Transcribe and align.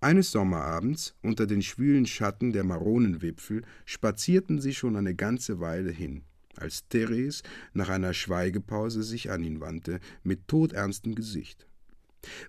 Eines 0.00 0.30
Sommerabends, 0.30 1.16
unter 1.22 1.46
den 1.48 1.60
schwülen 1.60 2.06
Schatten 2.06 2.52
der 2.52 2.62
Maronenwipfel, 2.62 3.62
spazierten 3.84 4.60
sie 4.60 4.72
schon 4.72 4.94
eine 4.94 5.16
ganze 5.16 5.58
Weile 5.58 5.90
hin, 5.90 6.22
als 6.56 6.86
Therese 6.88 7.42
nach 7.72 7.88
einer 7.88 8.14
Schweigepause 8.14 9.02
sich 9.02 9.30
an 9.32 9.42
ihn 9.42 9.60
wandte, 9.60 9.98
mit 10.22 10.46
todernstem 10.46 11.16
Gesicht. 11.16 11.66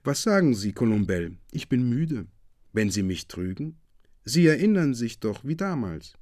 Was 0.04 0.21
sagen 0.21 0.54
Sie, 0.54 0.73
Colombelle? 0.73 1.38
Ich 1.51 1.70
bin 1.70 1.89
müde. 1.89 2.27
Wenn 2.71 2.91
Sie 2.91 3.04
mich 3.04 3.27
trügen? 3.27 3.78
Sie 4.26 4.46
erinnern 4.46 4.94
sich 4.94 5.20
doch 5.20 5.44
wie 5.44 5.56
damals. 5.56 6.13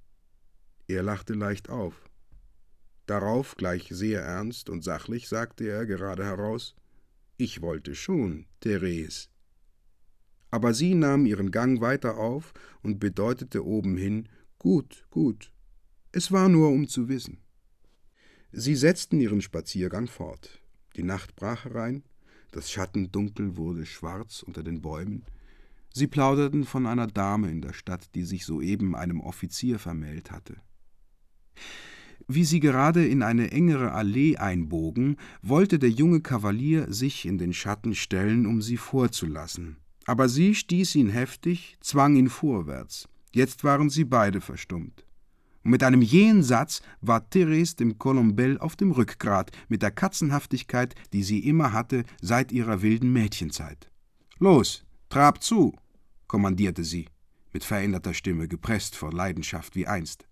Er 0.88 1.04
lachte 1.04 1.34
leicht 1.34 1.70
auf. 1.70 2.09
Darauf, 3.05 3.55
gleich 3.55 3.88
sehr 3.89 4.21
ernst 4.21 4.70
und 4.70 4.82
sachlich, 4.82 5.28
sagte 5.28 5.68
er 5.68 5.86
gerade 5.86 6.23
heraus 6.23 6.73
Ich 7.36 7.62
wollte 7.62 7.96
schon, 7.96 8.46
Therese. 8.62 9.28
Aber 10.50 10.73
sie 10.73 10.95
nahm 10.95 11.25
ihren 11.25 11.52
Gang 11.52 11.82
weiter 11.82 12.18
auf 12.18 12.54
und 12.82 13.00
bedeutete 13.00 13.66
obenhin 13.66 14.30
Gut, 14.59 15.05
gut. 15.12 15.52
Es 16.12 16.31
war 16.31 16.49
nur, 16.49 16.70
um 16.70 16.88
zu 16.88 17.09
wissen. 17.09 17.40
Sie 18.52 18.76
setzten 18.76 19.20
ihren 19.20 19.41
Spaziergang 19.41 20.07
fort. 20.07 20.62
Die 20.95 21.04
Nacht 21.04 21.35
brach 21.35 21.66
herein, 21.66 22.04
das 22.52 22.71
Schattendunkel 22.71 23.55
wurde 23.57 23.85
schwarz 23.85 24.41
unter 24.41 24.63
den 24.63 24.81
Bäumen. 24.81 25.26
Sie 25.94 26.07
plauderten 26.07 26.63
von 26.63 26.85
einer 26.85 27.07
Dame 27.07 27.52
in 27.52 27.62
der 27.62 27.73
Stadt, 27.73 28.16
die 28.16 28.23
sich 28.23 28.45
soeben 28.45 28.95
einem 28.95 29.20
Offizier 29.20 29.79
vermählt 29.79 30.32
hatte. 30.32 30.55
Wie 32.27 32.43
sie 32.43 32.59
gerade 32.59 33.05
in 33.07 33.21
eine 33.21 33.52
engere 33.52 33.91
Allee 33.91 34.38
einbogen, 34.38 35.18
wollte 35.41 35.79
der 35.79 35.90
junge 35.90 36.21
Kavalier 36.21 36.91
sich 36.91 37.26
in 37.26 37.38
den 37.38 37.54
Schatten 37.54 37.95
stellen, 37.95 38.45
um 38.45 38.62
sie 38.62 38.77
vorzulassen. 38.77 39.77
Aber 40.07 40.29
sie 40.29 40.55
stieß 40.55 40.95
ihn 40.95 41.09
heftig, 41.09 41.77
zwang 41.81 42.15
ihn 42.15 42.29
vorwärts. 42.29 43.09
Jetzt 43.34 43.65
waren 43.65 43.89
sie 43.89 44.05
beide 44.05 44.39
verstummt. 44.39 45.05
Und 45.63 45.71
mit 45.71 45.84
einem 45.84 46.01
jähen 46.01 46.43
Satz 46.43 46.82
war 47.01 47.29
Therese 47.29 47.76
dem 47.76 47.99
Colombell 47.99 48.57
auf 48.57 48.77
dem 48.77 48.91
Rückgrat 48.91 49.51
mit 49.67 49.82
der 49.82 49.91
Katzenhaftigkeit, 49.91 50.95
die 51.12 51.23
sie 51.23 51.40
immer 51.40 51.73
hatte 51.73 52.05
seit 52.21 52.54
ihrer 52.54 52.82
wilden 52.82 53.12
Mädchenzeit. 53.12 53.91
Los, 54.40 54.85
trab 55.09 55.43
zu, 55.43 55.76
kommandierte 56.27 56.85
sie, 56.85 57.10
mit 57.51 57.65
veränderter 57.65 58.13
Stimme, 58.13 58.48
gepresst 58.48 58.95
vor 58.95 59.12
Leidenschaft 59.12 59.76
wie 59.76 59.87
einst. 59.87 60.26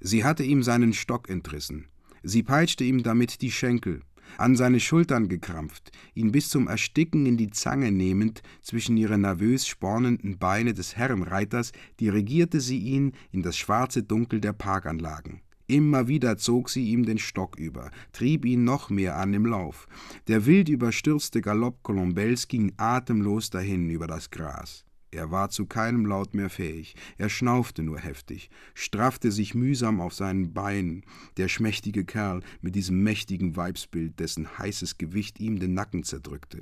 Sie 0.00 0.24
hatte 0.24 0.42
ihm 0.42 0.62
seinen 0.62 0.94
Stock 0.94 1.28
entrissen. 1.28 1.88
Sie 2.22 2.42
peitschte 2.42 2.84
ihm 2.84 3.02
damit 3.02 3.42
die 3.42 3.52
Schenkel, 3.52 4.00
an 4.38 4.56
seine 4.56 4.80
Schultern 4.80 5.28
gekrampft, 5.28 5.90
ihn 6.14 6.32
bis 6.32 6.48
zum 6.48 6.68
Ersticken 6.68 7.26
in 7.26 7.36
die 7.36 7.50
Zange 7.50 7.92
nehmend, 7.92 8.42
zwischen 8.62 8.96
ihre 8.96 9.18
nervös 9.18 9.66
spornenden 9.66 10.38
Beine 10.38 10.74
des 10.74 10.96
Herrenreiters 10.96 11.72
dirigierte 12.00 12.60
sie 12.60 12.78
ihn 12.78 13.12
in 13.32 13.42
das 13.42 13.56
schwarze 13.56 14.02
Dunkel 14.02 14.40
der 14.40 14.52
Parkanlagen. 14.52 15.40
Immer 15.66 16.08
wieder 16.08 16.36
zog 16.36 16.68
sie 16.68 16.90
ihm 16.90 17.06
den 17.06 17.18
Stock 17.18 17.56
über, 17.56 17.92
trieb 18.12 18.44
ihn 18.44 18.64
noch 18.64 18.90
mehr 18.90 19.16
an 19.16 19.32
im 19.32 19.46
Lauf. 19.46 19.86
Der 20.26 20.44
wild 20.44 20.68
überstürzte 20.68 21.40
Galopp 21.40 21.84
Colombels 21.84 22.48
ging 22.48 22.72
atemlos 22.76 23.50
dahin 23.50 23.88
über 23.88 24.08
das 24.08 24.30
Gras. 24.30 24.84
Er 25.12 25.32
war 25.32 25.50
zu 25.50 25.66
keinem 25.66 26.06
Laut 26.06 26.34
mehr 26.34 26.50
fähig, 26.50 26.94
er 27.18 27.28
schnaufte 27.28 27.82
nur 27.82 27.98
heftig, 27.98 28.48
straffte 28.74 29.32
sich 29.32 29.54
mühsam 29.54 30.00
auf 30.00 30.14
seinen 30.14 30.52
Beinen, 30.52 31.04
der 31.36 31.48
schmächtige 31.48 32.04
Kerl 32.04 32.42
mit 32.60 32.76
diesem 32.76 33.02
mächtigen 33.02 33.56
Weibsbild, 33.56 34.20
dessen 34.20 34.58
heißes 34.58 34.98
Gewicht 34.98 35.40
ihm 35.40 35.58
den 35.58 35.74
Nacken 35.74 36.04
zerdrückte. 36.04 36.60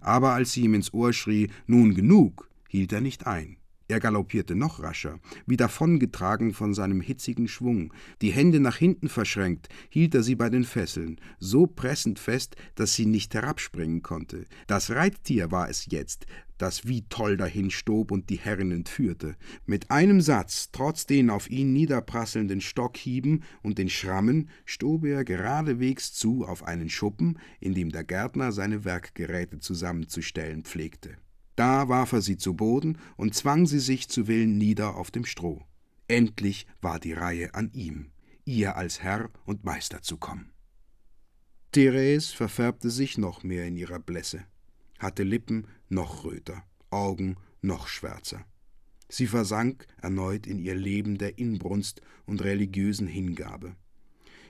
Aber 0.00 0.32
als 0.32 0.52
sie 0.52 0.62
ihm 0.62 0.74
ins 0.74 0.92
Ohr 0.92 1.14
schrie, 1.14 1.48
nun 1.66 1.94
genug, 1.94 2.50
hielt 2.68 2.92
er 2.92 3.00
nicht 3.00 3.26
ein. 3.26 3.56
Er 3.88 4.00
galoppierte 4.00 4.56
noch 4.56 4.82
rascher, 4.82 5.20
wie 5.46 5.56
davongetragen 5.56 6.52
von 6.52 6.74
seinem 6.74 7.00
hitzigen 7.00 7.46
Schwung. 7.46 7.94
Die 8.20 8.32
Hände 8.32 8.58
nach 8.58 8.76
hinten 8.76 9.08
verschränkt, 9.08 9.68
hielt 9.90 10.14
er 10.16 10.24
sie 10.24 10.34
bei 10.34 10.50
den 10.50 10.64
Fesseln, 10.64 11.20
so 11.38 11.68
pressend 11.68 12.18
fest, 12.18 12.56
dass 12.74 12.94
sie 12.94 13.06
nicht 13.06 13.32
herabspringen 13.34 14.02
konnte. 14.02 14.44
Das 14.66 14.90
Reittier 14.90 15.52
war 15.52 15.68
es 15.68 15.86
jetzt, 15.86 16.26
das 16.58 16.86
wie 16.86 17.02
toll 17.08 17.36
dahinstob 17.36 18.10
und 18.10 18.30
die 18.30 18.38
Herrin 18.38 18.70
entführte. 18.72 19.36
Mit 19.66 19.90
einem 19.90 20.20
Satz, 20.20 20.70
trotz 20.72 21.06
den 21.06 21.30
auf 21.30 21.50
ihn 21.50 21.72
niederprasselnden 21.72 22.60
Stockhieben 22.60 23.44
und 23.62 23.78
den 23.78 23.88
Schrammen, 23.88 24.48
stob 24.64 25.04
er 25.04 25.24
geradewegs 25.24 26.12
zu 26.12 26.44
auf 26.44 26.64
einen 26.64 26.88
Schuppen, 26.88 27.38
in 27.60 27.74
dem 27.74 27.90
der 27.90 28.04
Gärtner 28.04 28.52
seine 28.52 28.84
Werkgeräte 28.84 29.58
zusammenzustellen 29.58 30.64
pflegte. 30.64 31.16
Da 31.56 31.88
warf 31.88 32.12
er 32.12 32.20
sie 32.20 32.36
zu 32.36 32.54
Boden 32.54 32.98
und 33.16 33.34
zwang 33.34 33.66
sie 33.66 33.80
sich 33.80 34.08
zu 34.08 34.28
Willen 34.28 34.58
nieder 34.58 34.96
auf 34.96 35.10
dem 35.10 35.24
Stroh. 35.24 35.62
Endlich 36.08 36.66
war 36.80 37.00
die 37.00 37.14
Reihe 37.14 37.54
an 37.54 37.70
ihm, 37.72 38.10
ihr 38.44 38.76
als 38.76 39.02
Herr 39.02 39.30
und 39.44 39.64
Meister 39.64 40.02
zu 40.02 40.18
kommen. 40.18 40.52
Therese 41.72 42.34
verfärbte 42.34 42.90
sich 42.90 43.18
noch 43.18 43.42
mehr 43.42 43.66
in 43.66 43.76
ihrer 43.76 43.98
Blässe, 43.98 44.44
hatte 44.98 45.24
Lippen 45.24 45.66
noch 45.88 46.24
röter, 46.24 46.62
Augen 46.90 47.36
noch 47.62 47.88
schwärzer. 47.88 48.44
Sie 49.08 49.26
versank 49.26 49.86
erneut 50.02 50.46
in 50.46 50.58
ihr 50.58 50.74
Leben 50.74 51.18
der 51.18 51.38
Inbrunst 51.38 52.00
und 52.26 52.42
religiösen 52.42 53.06
Hingabe. 53.06 53.76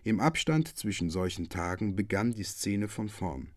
Im 0.03 0.21
Abstand 0.21 0.69
zwischen 0.79 1.11
solchen 1.11 1.49
Tagen 1.49 1.97
begann 1.97 2.33
die 2.33 2.45
Szene 2.45 2.89
von 2.89 3.09
vorn. 3.09 3.49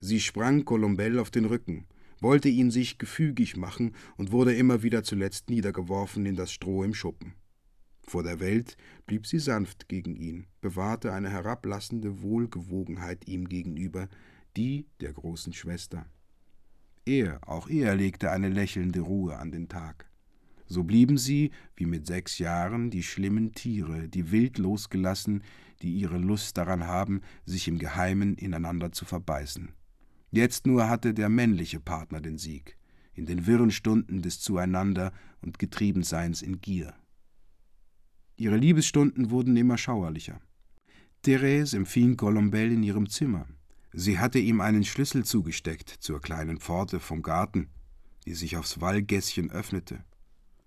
Sie 0.00 0.20
sprang 0.20 0.64
Colombell 0.64 1.18
auf 1.18 1.30
den 1.30 1.46
Rücken, 1.46 1.86
wollte 2.20 2.48
ihn 2.48 2.70
sich 2.70 2.98
gefügig 2.98 3.56
machen 3.56 3.94
und 4.16 4.32
wurde 4.32 4.54
immer 4.54 4.82
wieder 4.82 5.02
zuletzt 5.02 5.50
niedergeworfen 5.50 6.24
in 6.24 6.36
das 6.36 6.52
Stroh 6.52 6.84
im 6.84 6.94
Schuppen. 6.94 7.34
Vor 8.02 8.22
der 8.22 8.38
Welt 8.38 8.76
blieb 9.06 9.26
sie 9.26 9.40
sanft 9.40 9.88
gegen 9.88 10.14
ihn, 10.14 10.46
bewahrte 10.60 11.12
eine 11.12 11.28
herablassende 11.28 12.22
Wohlgewogenheit 12.22 13.26
ihm 13.26 13.48
gegenüber, 13.48 14.08
die 14.56 14.86
der 15.00 15.12
großen 15.12 15.52
Schwester. 15.52 16.06
Er, 17.06 17.38
auch 17.46 17.68
er 17.68 17.94
legte 17.94 18.32
eine 18.32 18.48
lächelnde 18.48 19.00
Ruhe 19.00 19.38
an 19.38 19.52
den 19.52 19.68
Tag. 19.68 20.10
So 20.66 20.82
blieben 20.82 21.18
sie, 21.18 21.52
wie 21.76 21.86
mit 21.86 22.06
sechs 22.06 22.38
Jahren, 22.38 22.90
die 22.90 23.04
schlimmen 23.04 23.52
Tiere, 23.52 24.08
die 24.08 24.32
wild 24.32 24.58
losgelassen, 24.58 25.44
die 25.82 25.92
ihre 25.92 26.18
Lust 26.18 26.56
daran 26.58 26.84
haben, 26.84 27.20
sich 27.44 27.68
im 27.68 27.78
Geheimen 27.78 28.34
ineinander 28.34 28.90
zu 28.90 29.04
verbeißen. 29.04 29.72
Jetzt 30.32 30.66
nur 30.66 30.88
hatte 30.88 31.14
der 31.14 31.28
männliche 31.28 31.78
Partner 31.78 32.20
den 32.20 32.38
Sieg, 32.38 32.76
in 33.14 33.26
den 33.26 33.46
wirren 33.46 33.70
Stunden 33.70 34.22
des 34.22 34.40
Zueinander 34.40 35.12
und 35.40 35.60
Getriebenseins 35.60 36.42
in 36.42 36.60
Gier. 36.60 36.94
Ihre 38.36 38.56
Liebesstunden 38.56 39.30
wurden 39.30 39.56
immer 39.56 39.78
schauerlicher. 39.78 40.40
Therese 41.22 41.76
empfing 41.76 42.16
Colombel 42.16 42.72
in 42.72 42.82
ihrem 42.82 43.08
Zimmer. 43.08 43.46
Sie 43.98 44.20
hatte 44.20 44.38
ihm 44.38 44.60
einen 44.60 44.84
Schlüssel 44.84 45.24
zugesteckt 45.24 45.88
zur 45.88 46.20
kleinen 46.20 46.60
Pforte 46.60 47.00
vom 47.00 47.22
Garten, 47.22 47.70
die 48.26 48.34
sich 48.34 48.56
aufs 48.56 48.80
Wallgässchen 48.80 49.50
öffnete. 49.50 50.04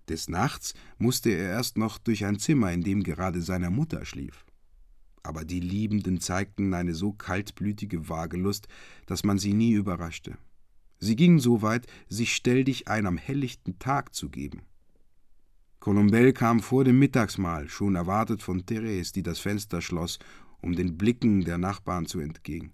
Des 0.08 0.28
Nachts 0.28 0.74
musste 0.98 1.30
er 1.30 1.50
erst 1.50 1.78
noch 1.78 1.96
durch 1.98 2.24
ein 2.24 2.38
Zimmer, 2.38 2.72
in 2.72 2.82
dem 2.82 3.02
gerade 3.02 3.40
seine 3.40 3.70
Mutter 3.70 4.04
schlief 4.04 4.44
aber 5.22 5.44
die 5.44 5.60
Liebenden 5.60 6.20
zeigten 6.20 6.74
eine 6.74 6.94
so 6.94 7.12
kaltblütige 7.12 8.08
Wagelust, 8.08 8.68
dass 9.06 9.24
man 9.24 9.38
sie 9.38 9.52
nie 9.52 9.72
überraschte. 9.72 10.36
Sie 10.98 11.16
gingen 11.16 11.38
so 11.38 11.62
weit, 11.62 11.86
sich 12.08 12.34
stelldig 12.34 12.88
ein 12.88 13.06
am 13.06 13.16
helllichten 13.16 13.78
Tag 13.78 14.14
zu 14.14 14.28
geben. 14.28 14.62
Colombel 15.78 16.32
kam 16.34 16.60
vor 16.60 16.84
dem 16.84 16.98
Mittagsmahl, 16.98 17.68
schon 17.68 17.96
erwartet 17.96 18.42
von 18.42 18.66
Therese, 18.66 19.12
die 19.12 19.22
das 19.22 19.38
Fenster 19.38 19.80
schloss, 19.80 20.18
um 20.60 20.74
den 20.74 20.98
Blicken 20.98 21.42
der 21.42 21.56
Nachbarn 21.56 22.04
zu 22.04 22.20
entgehen. 22.20 22.72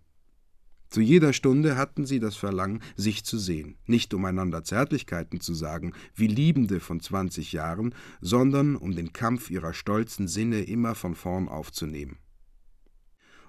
Zu 0.97 1.03
jeder 1.03 1.35
Stunde 1.35 1.77
hatten 1.77 2.07
sie 2.07 2.21
das 2.21 2.37
Verlangen, 2.37 2.81
sich 2.97 3.23
zu 3.23 3.37
sehen, 3.37 3.77
nicht 3.85 4.15
um 4.15 4.25
einander 4.25 4.65
Zärtlichkeiten 4.65 5.43
zu 5.43 5.53
sagen, 5.53 5.93
wie 6.15 6.27
Liebende 6.27 6.81
von 6.81 7.01
zwanzig 7.01 7.53
Jahren, 7.53 7.95
sondern 8.23 8.77
um 8.77 8.97
den 8.97 9.13
Kampf 9.13 9.51
ihrer 9.51 9.75
stolzen 9.75 10.27
Sinne 10.27 10.63
immer 10.63 10.95
von 10.95 11.15
vorn 11.15 11.49
aufzunehmen. 11.49 12.17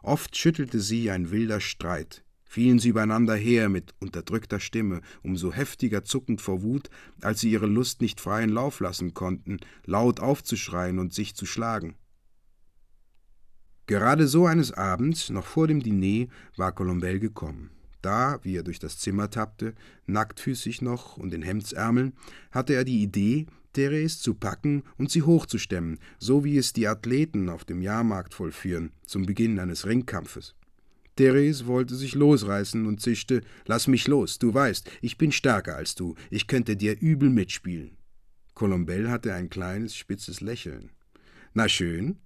Oft 0.03 0.35
schüttelte 0.35 0.81
sie 0.81 1.09
ein 1.09 1.31
wilder 1.31 1.61
Streit, 1.61 2.25
fielen 2.43 2.79
sie 2.79 2.89
übereinander 2.89 3.37
her 3.37 3.69
mit 3.69 3.95
unterdrückter 4.01 4.59
Stimme, 4.59 4.99
umso 5.23 5.53
heftiger 5.53 6.03
zuckend 6.03 6.41
vor 6.41 6.63
Wut, 6.63 6.89
als 7.21 7.39
sie 7.39 7.51
ihre 7.51 7.67
Lust 7.67 8.01
nicht 8.01 8.19
freien 8.19 8.49
Lauf 8.49 8.81
lassen 8.81 9.13
konnten, 9.13 9.61
laut 9.85 10.19
aufzuschreien 10.19 10.99
und 10.99 11.13
sich 11.13 11.33
zu 11.33 11.45
schlagen. 11.45 11.95
Gerade 13.87 14.27
so 14.27 14.45
eines 14.45 14.73
Abends, 14.73 15.29
noch 15.29 15.45
vor 15.45 15.67
dem 15.67 15.81
Diner, 15.81 16.27
war 16.57 16.73
Colombel 16.73 17.19
gekommen. 17.19 17.71
Da, 18.01 18.39
wie 18.43 18.57
er 18.57 18.63
durch 18.63 18.79
das 18.79 18.99
Zimmer 18.99 19.29
tappte, 19.29 19.73
nacktfüßig 20.05 20.81
noch 20.81 21.17
und 21.17 21.33
in 21.33 21.41
Hemdsärmeln, 21.41 22.13
hatte 22.51 22.73
er 22.73 22.83
die 22.83 23.01
Idee, 23.01 23.47
Therese 23.71 24.19
zu 24.19 24.33
packen 24.33 24.83
und 24.97 25.09
sie 25.09 25.23
hochzustemmen, 25.23 25.99
so 26.19 26.43
wie 26.43 26.57
es 26.57 26.73
die 26.73 26.87
Athleten 26.87 27.47
auf 27.47 27.63
dem 27.63 27.81
Jahrmarkt 27.81 28.33
vollführen, 28.33 28.91
zum 29.05 29.25
Beginn 29.25 29.57
eines 29.57 29.85
Ringkampfes. 29.85 30.55
Therese 31.15 31.65
wollte 31.65 31.95
sich 31.95 32.13
losreißen 32.13 32.85
und 32.85 33.01
zischte: 33.01 33.41
Lass 33.65 33.87
mich 33.87 34.07
los, 34.07 34.37
du 34.37 34.53
weißt, 34.53 34.89
ich 35.01 35.17
bin 35.17 35.31
stärker 35.31 35.75
als 35.75 35.95
du, 35.95 36.15
ich 36.29 36.47
könnte 36.47 36.75
dir 36.75 36.99
übel 36.99 37.29
mitspielen. 37.29 37.97
Colombelle 38.53 39.09
hatte 39.09 39.33
ein 39.33 39.49
kleines, 39.49 39.95
spitzes 39.95 40.41
Lächeln. 40.41 40.91
Na 41.53 41.69
schön, 41.69 42.17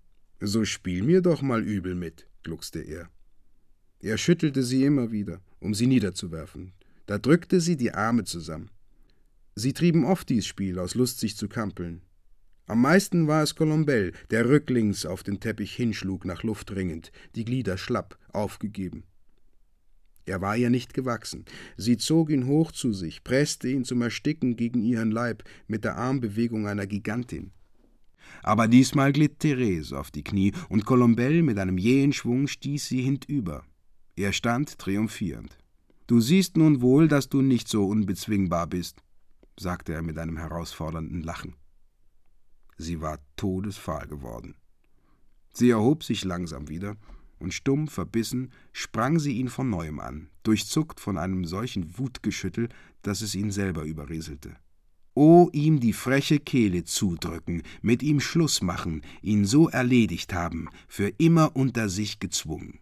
so 0.41 0.65
spiel 0.65 1.03
mir 1.03 1.21
doch 1.21 1.41
mal 1.41 1.63
übel 1.63 1.95
mit, 1.95 2.27
gluckste 2.43 2.79
er. 2.79 3.09
Er 3.99 4.17
schüttelte 4.17 4.63
sie 4.63 4.83
immer 4.83 5.11
wieder, 5.11 5.41
um 5.59 5.73
sie 5.73 5.87
niederzuwerfen. 5.87 6.73
Da 7.05 7.19
drückte 7.19 7.61
sie 7.61 7.77
die 7.77 7.93
Arme 7.93 8.23
zusammen. 8.23 8.71
Sie 9.55 9.73
trieben 9.73 10.05
oft 10.05 10.29
dies 10.29 10.47
Spiel 10.47 10.79
aus 10.79 10.95
Lust, 10.95 11.19
sich 11.19 11.37
zu 11.37 11.47
kampeln. 11.47 12.01
Am 12.65 12.81
meisten 12.81 13.27
war 13.27 13.43
es 13.43 13.55
Colombelle, 13.55 14.13
der 14.29 14.47
rücklings 14.47 15.05
auf 15.05 15.23
den 15.23 15.39
Teppich 15.39 15.75
hinschlug, 15.75 16.25
nach 16.25 16.43
Luft 16.43 16.71
ringend, 16.71 17.11
die 17.35 17.45
Glieder 17.45 17.77
schlapp, 17.77 18.17
aufgegeben. 18.31 19.03
Er 20.25 20.41
war 20.41 20.55
ihr 20.55 20.69
nicht 20.69 20.93
gewachsen. 20.93 21.45
Sie 21.77 21.97
zog 21.97 22.29
ihn 22.29 22.47
hoch 22.47 22.71
zu 22.71 22.93
sich, 22.93 23.23
presste 23.23 23.67
ihn 23.67 23.83
zum 23.83 24.01
Ersticken 24.01 24.55
gegen 24.55 24.81
ihren 24.81 25.11
Leib 25.11 25.43
mit 25.67 25.83
der 25.83 25.97
Armbewegung 25.97 26.67
einer 26.67 26.87
Gigantin. 26.87 27.51
Aber 28.43 28.67
diesmal 28.67 29.11
glitt 29.11 29.39
Therese 29.39 29.97
auf 29.99 30.11
die 30.11 30.23
Knie 30.23 30.53
und 30.69 30.85
Colombelle 30.85 31.43
mit 31.43 31.57
einem 31.59 31.77
jähen 31.77 32.13
Schwung 32.13 32.47
stieß 32.47 32.87
sie 32.87 33.01
hintüber. 33.01 33.63
Er 34.15 34.33
stand 34.33 34.77
triumphierend. 34.77 35.57
Du 36.07 36.19
siehst 36.19 36.57
nun 36.57 36.81
wohl, 36.81 37.07
dass 37.07 37.29
du 37.29 37.41
nicht 37.41 37.67
so 37.67 37.85
unbezwingbar 37.87 38.67
bist, 38.67 39.03
sagte 39.57 39.93
er 39.93 40.01
mit 40.01 40.17
einem 40.17 40.37
herausfordernden 40.37 41.21
Lachen. 41.21 41.55
Sie 42.77 43.01
war 43.01 43.19
todesfahl 43.35 44.07
geworden. 44.07 44.55
Sie 45.53 45.69
erhob 45.69 46.03
sich 46.03 46.23
langsam 46.23 46.69
wieder, 46.69 46.97
und 47.39 47.53
stumm 47.53 47.87
verbissen 47.87 48.51
sprang 48.71 49.19
sie 49.19 49.33
ihn 49.33 49.49
von 49.49 49.69
neuem 49.69 49.99
an, 49.99 50.29
durchzuckt 50.43 50.99
von 50.99 51.17
einem 51.17 51.45
solchen 51.45 51.97
Wutgeschüttel, 51.97 52.69
dass 53.01 53.21
es 53.21 53.35
ihn 53.35 53.51
selber 53.51 53.83
überrieselte. 53.83 54.55
O 55.13 55.49
ihm 55.51 55.79
die 55.79 55.93
freche 55.93 56.39
Kehle 56.39 56.85
zudrücken, 56.85 57.63
mit 57.81 58.01
ihm 58.01 58.21
Schluss 58.21 58.61
machen, 58.61 59.01
ihn 59.21 59.45
so 59.45 59.67
erledigt 59.67 60.33
haben, 60.33 60.69
für 60.87 61.09
immer 61.17 61.55
unter 61.55 61.89
sich 61.89 62.19
gezwungen. 62.19 62.79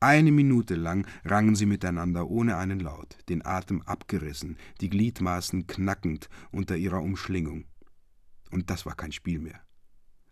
Eine 0.00 0.30
Minute 0.30 0.74
lang 0.76 1.06
rangen 1.24 1.56
sie 1.56 1.66
miteinander 1.66 2.28
ohne 2.28 2.56
einen 2.56 2.80
Laut, 2.80 3.18
den 3.28 3.44
Atem 3.44 3.82
abgerissen, 3.82 4.56
die 4.80 4.90
Gliedmaßen 4.90 5.66
knackend 5.66 6.28
unter 6.52 6.76
ihrer 6.76 7.02
Umschlingung. 7.02 7.64
Und 8.50 8.70
das 8.70 8.86
war 8.86 8.94
kein 8.94 9.12
Spiel 9.12 9.40
mehr. 9.40 9.60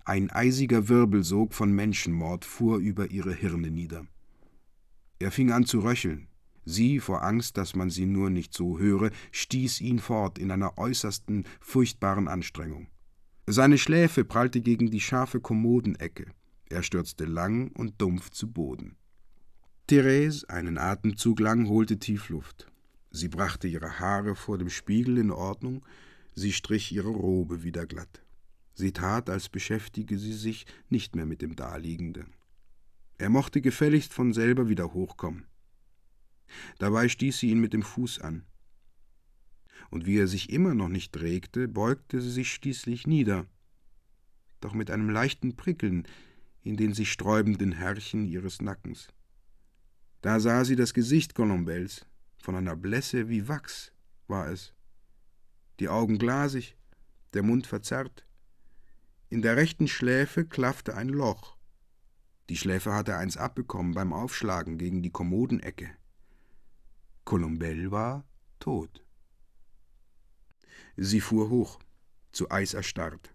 Ein 0.04 0.30
eisiger 0.30 0.88
Wirbelsog 0.88 1.52
von 1.52 1.72
Menschenmord 1.72 2.44
fuhr 2.44 2.78
über 2.78 3.10
ihre 3.10 3.34
Hirne 3.34 3.72
nieder. 3.72 4.06
Er 5.18 5.32
fing 5.32 5.50
an 5.50 5.66
zu 5.66 5.80
röcheln. 5.80 6.28
Sie, 6.66 7.00
vor 7.00 7.22
Angst, 7.22 7.56
dass 7.56 7.74
man 7.74 7.88
sie 7.88 8.04
nur 8.04 8.28
nicht 8.28 8.52
so 8.52 8.78
höre, 8.78 9.10
stieß 9.32 9.80
ihn 9.80 9.98
fort 9.98 10.38
in 10.38 10.50
einer 10.50 10.76
äußersten, 10.76 11.44
furchtbaren 11.60 12.28
Anstrengung. 12.28 12.88
Seine 13.46 13.78
Schläfe 13.78 14.24
prallte 14.24 14.60
gegen 14.60 14.90
die 14.90 15.00
scharfe 15.00 15.40
Kommodenecke. 15.40 16.26
Er 16.68 16.82
stürzte 16.82 17.24
lang 17.24 17.70
und 17.70 18.02
dumpf 18.02 18.30
zu 18.30 18.52
Boden. 18.52 18.96
Therese, 19.86 20.50
einen 20.50 20.76
Atemzug 20.76 21.40
lang, 21.40 21.68
holte 21.68 21.98
tief 21.98 22.28
Luft. 22.28 22.70
Sie 23.12 23.28
brachte 23.28 23.68
ihre 23.68 24.00
Haare 24.00 24.34
vor 24.34 24.58
dem 24.58 24.68
Spiegel 24.68 25.16
in 25.16 25.30
Ordnung, 25.30 25.86
Sie 26.38 26.52
strich 26.52 26.92
ihre 26.92 27.08
Robe 27.08 27.62
wieder 27.62 27.86
glatt. 27.86 28.22
Sie 28.74 28.92
tat, 28.92 29.30
als 29.30 29.48
beschäftige 29.48 30.18
sie 30.18 30.34
sich 30.34 30.66
nicht 30.90 31.16
mehr 31.16 31.24
mit 31.24 31.40
dem 31.40 31.56
Daliegenden. 31.56 32.34
Er 33.16 33.30
mochte 33.30 33.62
gefälligst 33.62 34.12
von 34.12 34.34
selber 34.34 34.68
wieder 34.68 34.92
hochkommen. 34.92 35.46
Dabei 36.78 37.08
stieß 37.08 37.38
sie 37.38 37.50
ihn 37.50 37.60
mit 37.60 37.72
dem 37.72 37.82
Fuß 37.82 38.20
an. 38.20 38.44
Und 39.90 40.06
wie 40.06 40.18
er 40.18 40.26
sich 40.26 40.50
immer 40.50 40.74
noch 40.74 40.88
nicht 40.88 41.16
regte, 41.20 41.68
beugte 41.68 42.20
sie 42.20 42.30
sich 42.30 42.52
schließlich 42.52 43.06
nieder, 43.06 43.46
doch 44.60 44.74
mit 44.74 44.90
einem 44.90 45.10
leichten 45.10 45.56
Prickeln 45.56 46.06
in 46.62 46.76
den 46.76 46.92
sich 46.94 47.12
sträubenden 47.12 47.72
Härchen 47.72 48.26
ihres 48.26 48.60
Nackens. 48.60 49.08
Da 50.20 50.40
sah 50.40 50.64
sie 50.64 50.74
das 50.74 50.94
Gesicht 50.94 51.34
Colombelles, 51.34 52.06
von 52.42 52.56
einer 52.56 52.74
Blässe 52.74 53.28
wie 53.28 53.46
Wachs 53.46 53.92
war 54.26 54.48
es, 54.48 54.74
die 55.78 55.88
Augen 55.88 56.18
glasig, 56.18 56.76
der 57.34 57.42
Mund 57.42 57.66
verzerrt. 57.66 58.26
In 59.28 59.42
der 59.42 59.56
rechten 59.56 59.88
Schläfe 59.88 60.44
klaffte 60.44 60.96
ein 60.96 61.08
Loch. 61.08 61.56
Die 62.48 62.56
Schläfe 62.56 62.94
hatte 62.94 63.16
eins 63.16 63.36
abbekommen 63.36 63.92
beim 63.92 64.12
Aufschlagen 64.12 64.78
gegen 64.78 65.02
die 65.02 65.10
Kommodenecke. 65.10 65.90
Colombelle 67.26 67.90
war 67.90 68.24
tot. 68.58 69.04
Sie 70.96 71.20
fuhr 71.20 71.50
hoch, 71.50 71.78
zu 72.32 72.50
Eis 72.50 72.72
erstarrt. 72.72 73.30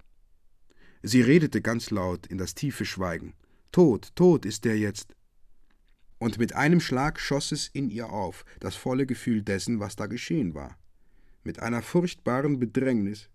Sie 1.03 1.21
redete 1.21 1.61
ganz 1.61 1.91
laut 1.91 2.25
in 2.25 2.39
das 2.39 2.55
tiefe 2.55 2.85
Schweigen. 2.85 3.35
Tot, 3.71 4.15
tot 4.15 4.47
ist 4.47 4.65
der 4.65 4.79
jetzt. 4.79 5.15
Und 6.17 6.39
mit 6.39 6.55
einem 6.55 6.79
Schlag 6.79 7.19
schoss 7.19 7.51
es 7.51 7.67
in 7.67 7.91
ihr 7.91 8.09
auf, 8.09 8.45
das 8.59 8.75
volle 8.75 9.05
Gefühl 9.05 9.43
dessen, 9.43 9.79
was 9.79 9.95
da 9.95 10.07
geschehen 10.07 10.55
war 10.55 10.79
mit 11.43 11.59
einer 11.59 11.81
furchtbaren 11.81 12.59
Bedrängnis. 12.59 13.29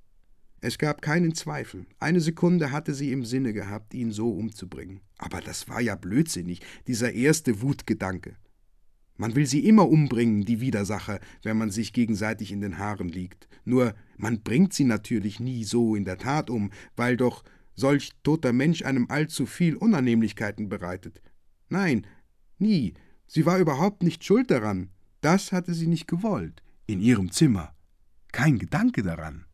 Es 0.60 0.78
gab 0.78 1.02
keinen 1.02 1.34
Zweifel. 1.34 1.86
Eine 1.98 2.20
Sekunde 2.20 2.72
hatte 2.72 2.94
sie 2.94 3.12
im 3.12 3.24
Sinne 3.24 3.52
gehabt, 3.52 3.94
ihn 3.94 4.10
so 4.10 4.30
umzubringen. 4.30 5.00
Aber 5.18 5.40
das 5.40 5.68
war 5.68 5.80
ja 5.80 5.96
blödsinnig, 5.96 6.60
dieser 6.86 7.12
erste 7.12 7.60
Wutgedanke. 7.62 8.36
Man 9.16 9.34
will 9.34 9.46
sie 9.46 9.66
immer 9.66 9.88
umbringen, 9.88 10.44
die 10.44 10.60
Widersacher, 10.60 11.20
wenn 11.42 11.56
man 11.56 11.70
sich 11.70 11.92
gegenseitig 11.92 12.52
in 12.52 12.60
den 12.60 12.78
Haaren 12.78 13.08
liegt. 13.08 13.48
Nur 13.64 13.94
man 14.16 14.42
bringt 14.42 14.74
sie 14.74 14.84
natürlich 14.84 15.40
nie 15.40 15.64
so 15.64 15.94
in 15.94 16.04
der 16.04 16.18
Tat 16.18 16.50
um, 16.50 16.70
weil 16.96 17.16
doch 17.16 17.42
solch 17.74 18.12
toter 18.22 18.52
Mensch 18.52 18.82
einem 18.82 19.06
allzu 19.10 19.46
viel 19.46 19.76
Unannehmlichkeiten 19.76 20.68
bereitet. 20.68 21.22
Nein, 21.68 22.06
nie. 22.58 22.94
Sie 23.26 23.44
war 23.46 23.58
überhaupt 23.58 24.02
nicht 24.02 24.24
schuld 24.24 24.50
daran. 24.50 24.90
Das 25.20 25.52
hatte 25.52 25.74
sie 25.74 25.86
nicht 25.86 26.06
gewollt. 26.06 26.62
In 26.86 27.00
ihrem 27.00 27.32
Zimmer 27.32 27.74
kein 28.36 28.58
Gedanke 28.58 29.02
daran. 29.02 29.46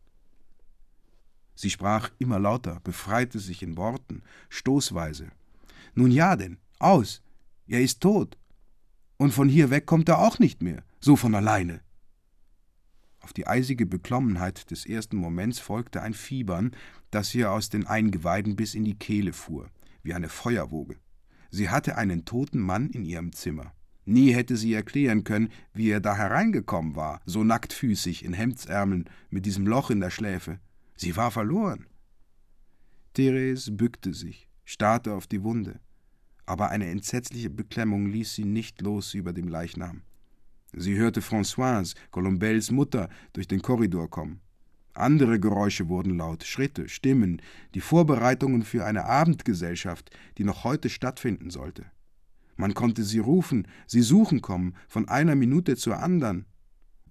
Sie 1.55 1.69
sprach 1.69 2.11
immer 2.19 2.39
lauter, 2.39 2.81
befreite 2.83 3.39
sich 3.39 3.63
in 3.63 3.77
Worten, 3.77 4.23
stoßweise. 4.49 5.31
Nun 5.95 6.11
ja 6.11 6.35
denn, 6.35 6.57
aus, 6.79 7.21
er 7.65 7.81
ist 7.81 8.01
tot. 8.01 8.37
Und 9.23 9.31
von 9.31 9.47
hier 9.47 9.69
weg 9.69 9.85
kommt 9.85 10.09
er 10.09 10.19
auch 10.19 10.37
nicht 10.37 10.61
mehr, 10.61 10.83
so 10.99 11.15
von 11.15 11.33
alleine. 11.33 11.79
Auf 13.21 13.31
die 13.31 13.47
eisige 13.47 13.85
Beklommenheit 13.85 14.69
des 14.69 14.85
ersten 14.85 15.15
Moments 15.15 15.59
folgte 15.59 16.01
ein 16.01 16.13
Fiebern, 16.13 16.71
das 17.09 17.33
ihr 17.33 17.49
aus 17.49 17.69
den 17.69 17.87
Eingeweiden 17.87 18.57
bis 18.57 18.75
in 18.75 18.83
die 18.83 18.99
Kehle 18.99 19.31
fuhr, 19.31 19.69
wie 20.01 20.13
eine 20.13 20.27
Feuerwoge. 20.27 20.97
Sie 21.51 21.69
hatte 21.69 21.95
einen 21.97 22.25
toten 22.25 22.59
Mann 22.59 22.89
in 22.89 23.05
ihrem 23.05 23.31
Zimmer. 23.31 23.71
Nie 24.03 24.33
hätte 24.33 24.57
sie 24.57 24.73
erklären 24.73 25.23
können, 25.23 25.53
wie 25.71 25.89
er 25.89 26.01
da 26.01 26.17
hereingekommen 26.17 26.97
war, 26.97 27.21
so 27.25 27.45
nacktfüßig 27.45 28.25
in 28.25 28.33
Hemdsärmeln, 28.33 29.09
mit 29.29 29.45
diesem 29.45 29.65
Loch 29.65 29.89
in 29.89 30.01
der 30.01 30.09
Schläfe. 30.09 30.59
Sie 30.97 31.15
war 31.15 31.31
verloren. 31.31 31.87
Therese 33.13 33.71
bückte 33.71 34.13
sich, 34.13 34.49
starrte 34.65 35.13
auf 35.13 35.27
die 35.27 35.43
Wunde, 35.43 35.79
aber 36.45 36.69
eine 36.69 36.89
entsetzliche 36.89 37.49
Beklemmung 37.49 38.07
ließ 38.07 38.35
sie 38.35 38.45
nicht 38.45 38.81
los 38.81 39.13
über 39.13 39.33
dem 39.33 39.47
Leichnam. 39.47 40.01
Sie 40.73 40.95
hörte 40.95 41.21
Françoise, 41.21 41.95
Colombelles 42.11 42.71
Mutter, 42.71 43.09
durch 43.33 43.47
den 43.47 43.61
Korridor 43.61 44.09
kommen. 44.09 44.41
Andere 44.95 45.39
Geräusche 45.39 45.87
wurden 45.87 46.17
laut, 46.17 46.43
Schritte, 46.43 46.87
Stimmen, 46.87 47.41
die 47.73 47.81
Vorbereitungen 47.81 48.63
für 48.63 48.85
eine 48.85 49.05
Abendgesellschaft, 49.05 50.11
die 50.37 50.43
noch 50.43 50.63
heute 50.63 50.89
stattfinden 50.89 51.49
sollte. 51.49 51.85
Man 52.55 52.75
konnte 52.75 53.03
sie 53.03 53.19
rufen, 53.19 53.67
sie 53.87 54.01
suchen 54.01 54.41
kommen, 54.41 54.75
von 54.87 55.07
einer 55.07 55.35
Minute 55.35 55.75
zur 55.75 55.97
andern. 55.97 56.45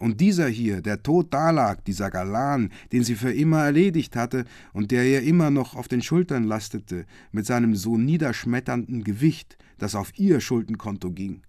Und 0.03 0.21
dieser 0.21 0.49
hier, 0.49 0.83
der 0.83 1.05
tot 1.05 1.33
dalag, 1.33 1.85
dieser 1.85 2.11
Galan, 2.11 2.71
den 2.91 3.05
sie 3.05 3.15
für 3.15 3.33
immer 3.33 3.63
erledigt 3.63 4.17
hatte 4.17 4.47
und 4.73 4.91
der 4.91 5.05
ihr 5.05 5.23
immer 5.23 5.53
noch 5.53 5.77
auf 5.77 5.87
den 5.87 6.03
Schultern 6.03 6.43
lastete, 6.43 7.07
mit 7.31 7.47
seinem 7.47 7.77
so 7.77 7.97
niederschmetternden 7.97 9.05
Gewicht, 9.05 9.57
das 9.79 9.95
auf 9.95 10.19
ihr 10.19 10.41
Schuldenkonto 10.41 11.13
ging. 11.13 11.43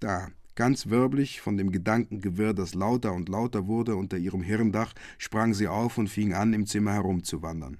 Da, 0.00 0.28
ganz 0.54 0.90
wirbelig 0.90 1.40
von 1.40 1.56
dem 1.56 1.72
Gedankengewirr, 1.72 2.52
das 2.52 2.74
lauter 2.74 3.14
und 3.14 3.30
lauter 3.30 3.66
wurde 3.66 3.96
unter 3.96 4.18
ihrem 4.18 4.42
Hirndach, 4.42 4.92
sprang 5.16 5.54
sie 5.54 5.66
auf 5.66 5.96
und 5.96 6.08
fing 6.08 6.34
an, 6.34 6.52
im 6.52 6.66
Zimmer 6.66 6.92
herumzuwandern. 6.92 7.78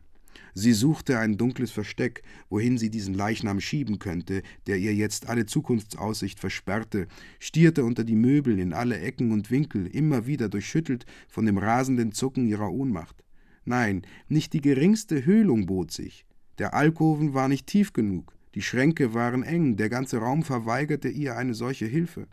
Sie 0.58 0.72
suchte 0.72 1.18
ein 1.18 1.36
dunkles 1.36 1.70
Versteck, 1.70 2.22
wohin 2.48 2.78
sie 2.78 2.88
diesen 2.88 3.12
Leichnam 3.12 3.60
schieben 3.60 3.98
könnte, 3.98 4.42
der 4.66 4.78
ihr 4.78 4.94
jetzt 4.94 5.28
alle 5.28 5.44
Zukunftsaussicht 5.44 6.40
versperrte, 6.40 7.08
stierte 7.38 7.84
unter 7.84 8.04
die 8.04 8.16
Möbel 8.16 8.58
in 8.58 8.72
alle 8.72 8.98
Ecken 8.98 9.32
und 9.32 9.50
Winkel, 9.50 9.86
immer 9.86 10.26
wieder 10.26 10.48
durchschüttelt 10.48 11.04
von 11.28 11.44
dem 11.44 11.58
rasenden 11.58 12.12
Zucken 12.12 12.46
ihrer 12.46 12.72
Ohnmacht. 12.72 13.22
Nein, 13.66 14.00
nicht 14.28 14.54
die 14.54 14.62
geringste 14.62 15.26
Höhlung 15.26 15.66
bot 15.66 15.90
sich. 15.92 16.24
Der 16.56 16.72
Alkoven 16.72 17.34
war 17.34 17.48
nicht 17.48 17.66
tief 17.66 17.92
genug, 17.92 18.34
Die 18.54 18.62
Schränke 18.62 19.12
waren 19.12 19.42
eng, 19.42 19.76
der 19.76 19.90
ganze 19.90 20.16
Raum 20.16 20.42
verweigerte 20.42 21.10
ihr 21.10 21.36
eine 21.36 21.52
solche 21.52 21.84
Hilfe. 21.84 22.28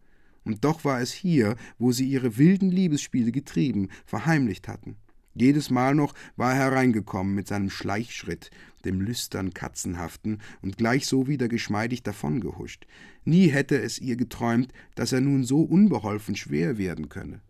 Und 0.46 0.64
doch 0.64 0.86
war 0.86 1.02
es 1.02 1.12
hier, 1.12 1.58
wo 1.78 1.92
sie 1.92 2.06
ihre 2.06 2.38
wilden 2.38 2.72
Liebesspiele 2.72 3.34
getrieben, 3.34 3.90
verheimlicht 4.06 4.70
hatten. 4.70 4.96
Jedes 5.36 5.70
Mal 5.70 5.96
noch 5.96 6.14
war 6.36 6.54
er 6.54 6.72
hereingekommen 6.72 7.34
mit 7.34 7.48
seinem 7.48 7.70
Schleichschritt, 7.70 8.52
dem 8.86 9.02
lüstern 9.02 9.54
Katzenhaften, 9.54 10.42
und 10.62 10.78
gleich 10.78 11.08
so 11.08 11.28
wieder 11.28 11.48
geschmeidig 11.48 12.04
davongehuscht. 12.04 12.86
Nie 13.26 13.48
hätte 13.48 13.82
es 13.82 14.00
ihr 14.00 14.16
geträumt, 14.16 14.74
dass 14.96 15.12
er 15.12 15.22
nun 15.22 15.44
so 15.44 15.62
unbeholfen 15.62 16.36
schwer 16.36 16.78
werden 16.78 17.10
könne. 17.10 17.42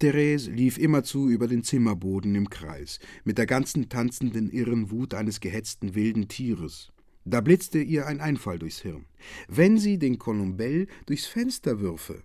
Therese 0.00 0.50
lief 0.50 0.78
immerzu 0.78 1.28
über 1.28 1.46
den 1.46 1.62
Zimmerboden 1.62 2.34
im 2.34 2.50
Kreis, 2.50 2.98
mit 3.22 3.38
der 3.38 3.46
ganzen 3.46 3.88
tanzenden 3.88 4.50
irren 4.50 4.90
Wut 4.90 5.14
eines 5.14 5.38
gehetzten 5.38 5.94
wilden 5.94 6.26
Tieres. 6.26 6.92
Da 7.24 7.40
blitzte 7.40 7.78
ihr 7.78 8.08
ein 8.08 8.20
Einfall 8.20 8.58
durchs 8.58 8.80
Hirn. 8.80 9.04
Wenn 9.46 9.78
sie 9.78 9.98
den 9.98 10.18
Colombell 10.18 10.88
durchs 11.06 11.26
Fenster 11.26 11.78
würfe. 11.78 12.24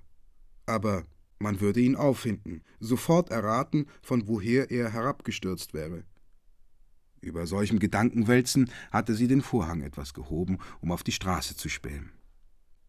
Aber 0.65 1.05
man 1.39 1.61
würde 1.61 1.79
ihn 1.79 1.95
auffinden, 1.95 2.61
sofort 2.79 3.29
erraten, 3.29 3.87
von 4.01 4.27
woher 4.27 4.71
er 4.71 4.91
herabgestürzt 4.91 5.73
wäre. 5.73 6.03
Über 7.21 7.47
solchem 7.47 7.79
Gedankenwälzen 7.79 8.69
hatte 8.91 9.15
sie 9.15 9.27
den 9.27 9.41
Vorhang 9.41 9.81
etwas 9.81 10.13
gehoben, 10.13 10.59
um 10.81 10.91
auf 10.91 11.03
die 11.03 11.11
Straße 11.11 11.55
zu 11.55 11.69
spähen. 11.69 12.11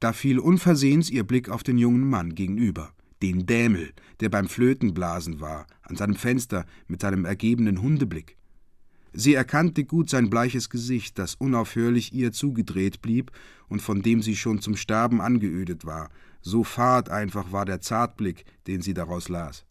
Da 0.01 0.13
fiel 0.13 0.39
unversehens 0.39 1.11
ihr 1.11 1.25
Blick 1.25 1.49
auf 1.49 1.63
den 1.63 1.79
jungen 1.79 2.09
Mann 2.09 2.35
gegenüber, 2.35 2.93
den 3.23 3.47
Dämel, 3.47 3.93
der 4.21 4.29
beim 4.29 4.49
Flötenblasen 4.49 5.41
war, 5.41 5.67
an 5.83 5.97
seinem 5.97 6.15
Fenster 6.15 6.67
mit 6.87 7.01
seinem 7.01 7.25
ergebenen 7.25 7.83
Hundeblick. 7.83 8.37
Sie 9.13 9.35
erkannte 9.35 9.85
gut 9.85 10.11
sein 10.11 10.31
bleiches 10.31 10.71
Gesicht, 10.71 11.19
das 11.19 11.35
unaufhörlich 11.35 12.13
ihr 12.13 12.31
zugedreht 12.31 13.03
blieb 13.03 13.33
und 13.69 13.83
von 13.83 14.03
dem 14.03 14.23
sie 14.23 14.37
schon 14.37 14.61
zum 14.61 14.77
Sterben 14.77 15.21
angeödet 15.21 15.85
war, 15.85 16.11
so 16.41 16.65
fad 16.65 17.11
einfach 17.11 17.53
war 17.53 17.65
der 17.65 17.81
Zartblick, 17.81 18.45
den 18.67 18.83
sie 18.83 18.95
daraus 18.95 19.29
las. 19.29 19.65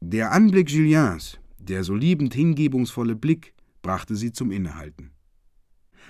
Der 0.00 0.32
Anblick 0.32 0.70
Juliens, 0.70 1.38
der 1.58 1.84
so 1.84 1.94
liebend 1.94 2.34
hingebungsvolle 2.34 3.16
Blick, 3.16 3.54
brachte 3.82 4.16
sie 4.16 4.32
zum 4.32 4.50
Innehalten. 4.50 5.10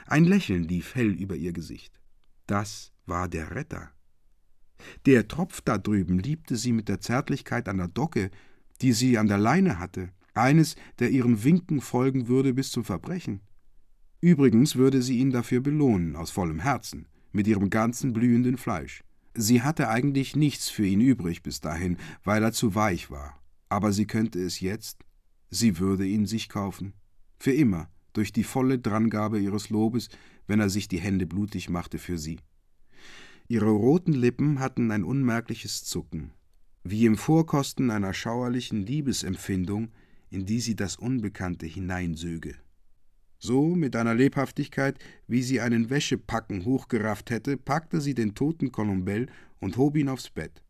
Ein 0.07 0.25
Lächeln 0.25 0.65
lief 0.65 0.95
hell 0.95 1.13
über 1.13 1.37
ihr 1.37 1.53
Gesicht. 1.53 2.01
Das 2.47 2.93
war 3.07 3.29
der 3.29 3.55
Retter. 3.55 3.91
Der 5.07 5.29
Tropf 5.29 5.61
da 5.61 5.79
drüben 5.79 6.19
liebte 6.19 6.57
sie 6.57 6.73
mit 6.73 6.89
der 6.89 7.01
Zärtlichkeit 7.01 7.69
einer 7.69 7.89
Docke, 7.89 8.31
die 8.81 8.93
sie 8.93 9.19
an 9.19 9.29
der 9.29 9.39
Leine 9.39 9.79
hatte, 9.79 10.11
eines, 10.35 10.77
der 10.99 11.11
ihren 11.11 11.45
Winken 11.45 11.81
folgen 11.81 12.29
würde 12.29 12.55
bis 12.55 12.71
zum 12.71 12.85
Verbrechen. 12.85 13.41
Übrigens 14.21 14.77
würde 14.77 15.03
sie 15.03 15.19
ihn 15.19 15.31
dafür 15.31 15.61
belohnen, 15.61 16.17
aus 16.17 16.31
vollem 16.31 16.61
Herzen, 16.61 17.07
mit 17.33 17.47
ihrem 17.47 17.71
ganzen 17.71 18.13
blühenden 18.13 18.57
Fleisch. 18.57 19.03
Sie 19.35 19.63
hatte 19.63 19.89
eigentlich 19.89 20.35
nichts 20.35 20.69
für 20.69 20.87
ihn 20.87 21.01
übrig 21.01 21.43
bis 21.43 21.61
dahin, 21.61 21.99
weil 22.25 22.43
er 22.43 22.53
zu 22.53 22.75
weich 22.75 23.11
war. 23.11 23.41
Aber 23.69 23.93
sie 23.93 24.07
könnte 24.07 24.43
es 24.43 24.61
jetzt, 24.61 25.05
sie 25.51 25.79
würde 25.79 26.07
ihn 26.07 26.27
sich 26.27 26.49
kaufen. 26.49 26.95
Für 27.39 27.53
immer, 27.53 27.89
durch 28.13 28.33
die 28.33 28.45
volle 28.45 28.79
Drangabe 28.79 29.39
ihres 29.39 29.71
Lobes, 29.71 30.09
wenn 30.47 30.61
er 30.61 30.69
sich 30.69 30.89
die 30.89 31.01
Hände 31.01 31.27
blutig 31.27 31.71
machte 31.71 31.99
für 31.99 32.19
sie. 32.19 32.41
Ihre 33.47 33.71
roten 33.71 34.13
Lippen 34.13 34.61
hatten 34.61 34.91
ein 34.91 35.05
unmerkliches 35.05 35.85
Zucken, 35.85 36.33
wie 36.83 37.07
im 37.07 37.17
Vorkosten 37.17 37.91
einer 37.91 38.13
schauerlichen 38.13 38.85
Liebesempfindung, 38.85 39.91
in 40.31 40.47
die 40.47 40.61
sie 40.61 40.77
das 40.77 40.97
Unbekannte 40.97 41.67
hineinsöge. 41.67 42.57
So, 43.43 43.75
mit 43.75 43.97
einer 43.97 44.15
Lebhaftigkeit, 44.15 44.99
wie 45.27 45.43
sie 45.43 45.63
einen 45.63 45.89
Wäschepacken 45.89 46.67
hochgerafft 46.67 47.31
hätte, 47.31 47.57
packte 47.57 48.03
sie 48.03 48.15
den 48.15 48.35
toten 48.35 48.71
Colombell 48.71 49.29
und 49.61 49.79
hob 49.79 49.97
ihn 49.97 50.11
aufs 50.11 50.29
Bett. 50.29 50.63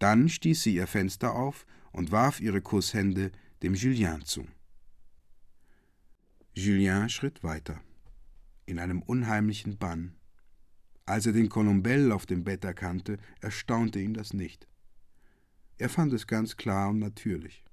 Dann 0.00 0.28
stieß 0.28 0.64
sie 0.64 0.74
ihr 0.74 0.88
Fenster 0.88 1.36
auf 1.36 1.66
und 1.92 2.10
warf 2.10 2.40
ihre 2.40 2.60
Kusshände 2.60 3.30
dem 3.62 3.74
Julien 3.74 4.24
zu. 4.24 4.44
Julien 6.52 7.08
schritt 7.08 7.44
weiter, 7.44 7.80
in 8.66 8.80
einem 8.80 9.00
unheimlichen 9.00 9.78
Bann. 9.78 10.16
Als 11.06 11.26
er 11.26 11.32
den 11.32 11.48
Colombell 11.48 12.10
auf 12.10 12.26
dem 12.26 12.42
Bett 12.42 12.64
erkannte, 12.64 13.18
erstaunte 13.40 14.00
ihn 14.00 14.14
das 14.14 14.32
nicht. 14.34 14.66
Er 15.78 15.88
fand 15.88 16.12
es 16.12 16.26
ganz 16.26 16.56
klar 16.56 16.90
und 16.90 16.98
natürlich. 16.98 17.64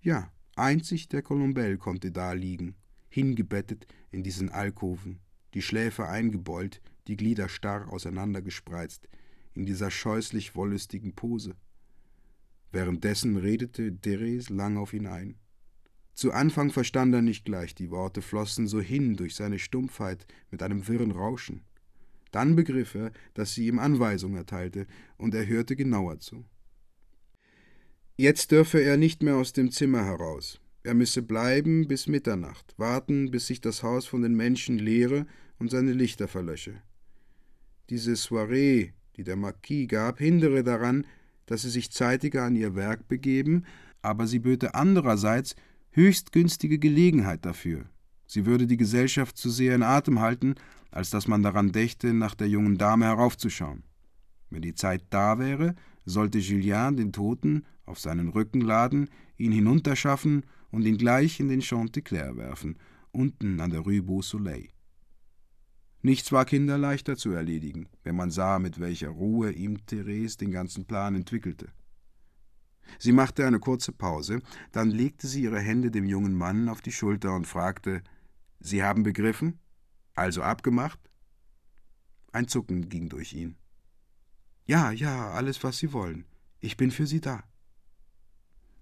Ja, 0.00 0.32
einzig 0.56 1.08
der 1.08 1.22
Colombell 1.22 1.78
konnte 1.78 2.10
da 2.10 2.32
liegen, 2.32 2.74
hingebettet 3.14 3.86
in 4.10 4.24
diesen 4.24 4.50
Alkoven, 4.50 5.20
die 5.54 5.62
Schläfe 5.62 6.08
eingebeult, 6.08 6.80
die 7.06 7.16
Glieder 7.16 7.48
starr 7.48 7.92
auseinandergespreizt, 7.92 9.08
in 9.54 9.66
dieser 9.66 9.90
scheußlich 9.90 10.56
wollüstigen 10.56 11.14
Pose. 11.14 11.54
Währenddessen 12.72 13.36
redete 13.36 13.96
Therese 13.96 14.52
lang 14.52 14.76
auf 14.76 14.92
ihn 14.92 15.06
ein. 15.06 15.36
Zu 16.14 16.32
Anfang 16.32 16.70
verstand 16.70 17.14
er 17.14 17.22
nicht 17.22 17.44
gleich, 17.44 17.74
die 17.74 17.90
Worte 17.90 18.20
flossen 18.20 18.66
so 18.66 18.80
hin 18.80 19.16
durch 19.16 19.36
seine 19.36 19.60
Stumpfheit 19.60 20.26
mit 20.50 20.62
einem 20.62 20.86
wirren 20.88 21.12
Rauschen. 21.12 21.62
Dann 22.32 22.56
begriff 22.56 22.96
er, 22.96 23.12
dass 23.34 23.54
sie 23.54 23.68
ihm 23.68 23.78
Anweisung 23.78 24.34
erteilte, 24.34 24.88
und 25.18 25.34
er 25.34 25.46
hörte 25.46 25.76
genauer 25.76 26.18
zu. 26.18 26.44
Jetzt 28.16 28.50
dürfe 28.50 28.80
er 28.80 28.96
nicht 28.96 29.22
mehr 29.22 29.36
aus 29.36 29.52
dem 29.52 29.70
Zimmer 29.70 30.04
heraus. 30.04 30.60
Er 30.84 30.92
müsse 30.92 31.22
bleiben 31.22 31.88
bis 31.88 32.08
Mitternacht, 32.08 32.74
warten, 32.76 33.30
bis 33.30 33.46
sich 33.46 33.62
das 33.62 33.82
Haus 33.82 34.04
von 34.04 34.20
den 34.20 34.34
Menschen 34.34 34.78
leere 34.78 35.26
und 35.58 35.70
seine 35.70 35.92
Lichter 35.92 36.28
verlösche. 36.28 36.74
Diese 37.88 38.14
Soiree, 38.16 38.92
die 39.16 39.24
der 39.24 39.36
Marquis 39.36 39.88
gab, 39.88 40.18
hindere 40.18 40.62
daran, 40.62 41.06
dass 41.46 41.62
sie 41.62 41.70
sich 41.70 41.90
zeitiger 41.90 42.44
an 42.44 42.54
ihr 42.54 42.74
Werk 42.74 43.08
begeben, 43.08 43.64
aber 44.02 44.26
sie 44.26 44.40
böte 44.40 44.74
andererseits 44.74 45.56
höchst 45.90 46.32
günstige 46.32 46.78
Gelegenheit 46.78 47.46
dafür. 47.46 47.86
Sie 48.26 48.44
würde 48.44 48.66
die 48.66 48.76
Gesellschaft 48.76 49.38
zu 49.38 49.48
sehr 49.48 49.74
in 49.74 49.82
Atem 49.82 50.20
halten, 50.20 50.54
als 50.90 51.08
dass 51.08 51.26
man 51.26 51.42
daran 51.42 51.72
dächte, 51.72 52.12
nach 52.12 52.34
der 52.34 52.48
jungen 52.48 52.76
Dame 52.76 53.06
heraufzuschauen. 53.06 53.84
Wenn 54.50 54.60
die 54.60 54.74
Zeit 54.74 55.04
da 55.08 55.38
wäre, 55.38 55.76
sollte 56.04 56.38
Julien 56.38 56.98
den 56.98 57.12
Toten 57.12 57.64
auf 57.86 57.98
seinen 57.98 58.28
Rücken 58.28 58.60
laden, 58.60 59.08
ihn 59.38 59.52
hinunterschaffen 59.52 60.44
und 60.74 60.84
ihn 60.84 60.98
gleich 60.98 61.38
in 61.38 61.48
den 61.48 61.62
Chanticleer 61.62 62.36
werfen, 62.36 62.78
unten 63.12 63.60
an 63.60 63.70
der 63.70 63.80
Rue 63.80 64.02
Beau 64.02 64.22
Soleil. 64.22 64.70
Nichts 66.02 66.32
war 66.32 66.44
kinderleichter 66.44 67.16
zu 67.16 67.30
erledigen, 67.30 67.88
wenn 68.02 68.16
man 68.16 68.32
sah, 68.32 68.58
mit 68.58 68.80
welcher 68.80 69.10
Ruhe 69.10 69.52
ihm 69.52 69.86
Therese 69.86 70.36
den 70.36 70.50
ganzen 70.50 70.84
Plan 70.84 71.14
entwickelte. 71.14 71.68
Sie 72.98 73.12
machte 73.12 73.46
eine 73.46 73.60
kurze 73.60 73.92
Pause, 73.92 74.40
dann 74.72 74.90
legte 74.90 75.28
sie 75.28 75.44
ihre 75.44 75.60
Hände 75.60 75.92
dem 75.92 76.06
jungen 76.06 76.34
Mann 76.34 76.68
auf 76.68 76.82
die 76.82 76.92
Schulter 76.92 77.34
und 77.36 77.46
fragte 77.46 78.02
Sie 78.58 78.82
haben 78.82 79.04
begriffen? 79.04 79.60
Also 80.16 80.42
abgemacht? 80.42 80.98
Ein 82.32 82.48
Zucken 82.48 82.88
ging 82.88 83.08
durch 83.08 83.32
ihn. 83.32 83.56
Ja, 84.66 84.90
ja, 84.90 85.30
alles, 85.30 85.62
was 85.62 85.78
Sie 85.78 85.92
wollen. 85.92 86.26
Ich 86.58 86.76
bin 86.76 86.90
für 86.90 87.06
Sie 87.06 87.20
da. 87.20 87.44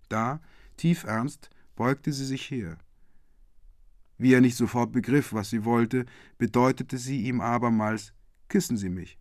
Da, 0.08 0.40
tief 0.78 1.04
ernst, 1.04 1.50
beugte 1.82 2.12
sie 2.12 2.26
sich 2.26 2.48
her. 2.48 2.78
Wie 4.16 4.32
er 4.32 4.40
nicht 4.40 4.56
sofort 4.56 4.92
begriff, 4.92 5.32
was 5.32 5.50
sie 5.50 5.64
wollte, 5.64 6.06
bedeutete 6.38 6.96
sie 6.96 7.22
ihm 7.22 7.40
abermals 7.40 8.12
Küssen 8.48 8.76
Sie 8.76 8.88
mich. 8.88 9.18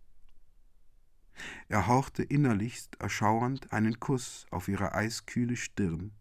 Er 1.69 1.87
hauchte 1.87 2.21
innerlichst 2.21 2.97
erschauernd 2.99 3.73
einen 3.73 3.99
Kuss 3.99 4.45
auf 4.51 4.67
ihre 4.67 4.93
eiskühle 4.93 5.55
Stirn, 5.55 6.11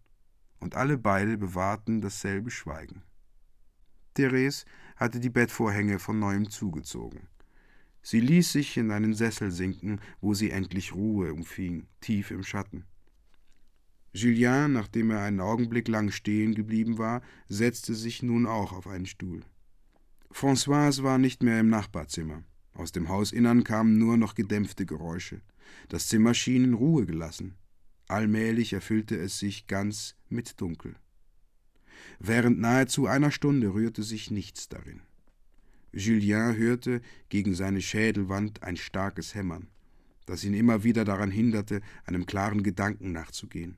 und 0.60 0.76
alle 0.76 0.96
beide 0.96 1.36
bewahrten 1.36 2.00
dasselbe 2.00 2.50
Schweigen. 2.50 3.02
Therese 4.14 4.64
hatte 4.96 5.20
die 5.20 5.28
Bettvorhänge 5.28 5.98
von 5.98 6.18
neuem 6.18 6.48
zugezogen. 6.48 7.28
Sie 8.00 8.20
ließ 8.20 8.50
sich 8.50 8.78
in 8.78 8.92
einen 8.92 9.12
Sessel 9.12 9.50
sinken, 9.50 10.00
wo 10.22 10.32
sie 10.32 10.52
endlich 10.52 10.94
Ruhe 10.94 11.34
umfing, 11.34 11.86
tief 12.00 12.30
im 12.30 12.44
Schatten. 12.44 12.86
Julien, 14.12 14.72
nachdem 14.72 15.10
er 15.10 15.22
einen 15.22 15.40
Augenblick 15.40 15.86
lang 15.86 16.10
stehen 16.10 16.54
geblieben 16.54 16.98
war, 16.98 17.22
setzte 17.48 17.94
sich 17.94 18.22
nun 18.22 18.46
auch 18.46 18.72
auf 18.72 18.86
einen 18.86 19.06
Stuhl. 19.06 19.42
Françoise 20.32 21.02
war 21.02 21.18
nicht 21.18 21.42
mehr 21.42 21.60
im 21.60 21.68
Nachbarzimmer. 21.68 22.42
Aus 22.74 22.92
dem 22.92 23.08
Hausinnern 23.08 23.64
kamen 23.64 23.98
nur 23.98 24.16
noch 24.16 24.34
gedämpfte 24.34 24.86
Geräusche. 24.86 25.42
Das 25.88 26.08
Zimmer 26.08 26.34
schien 26.34 26.64
in 26.64 26.74
Ruhe 26.74 27.06
gelassen. 27.06 27.54
Allmählich 28.08 28.72
erfüllte 28.72 29.16
es 29.16 29.38
sich 29.38 29.66
ganz 29.66 30.16
mit 30.28 30.60
Dunkel. 30.60 30.96
Während 32.18 32.58
nahezu 32.58 33.06
einer 33.06 33.30
Stunde 33.30 33.74
rührte 33.74 34.02
sich 34.02 34.30
nichts 34.30 34.68
darin. 34.68 35.02
Julien 35.92 36.56
hörte 36.56 37.00
gegen 37.28 37.54
seine 37.54 37.80
Schädelwand 37.80 38.62
ein 38.62 38.76
starkes 38.76 39.34
Hämmern, 39.34 39.68
das 40.26 40.44
ihn 40.44 40.54
immer 40.54 40.84
wieder 40.84 41.04
daran 41.04 41.30
hinderte, 41.30 41.80
einem 42.04 42.26
klaren 42.26 42.62
Gedanken 42.62 43.12
nachzugehen. 43.12 43.76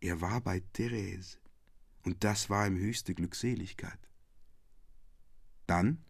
Er 0.00 0.20
war 0.20 0.40
bei 0.40 0.60
Therese, 0.72 1.38
und 2.02 2.22
das 2.22 2.50
war 2.50 2.66
ihm 2.66 2.78
höchste 2.78 3.14
Glückseligkeit. 3.14 3.98
Dann, 5.66 6.04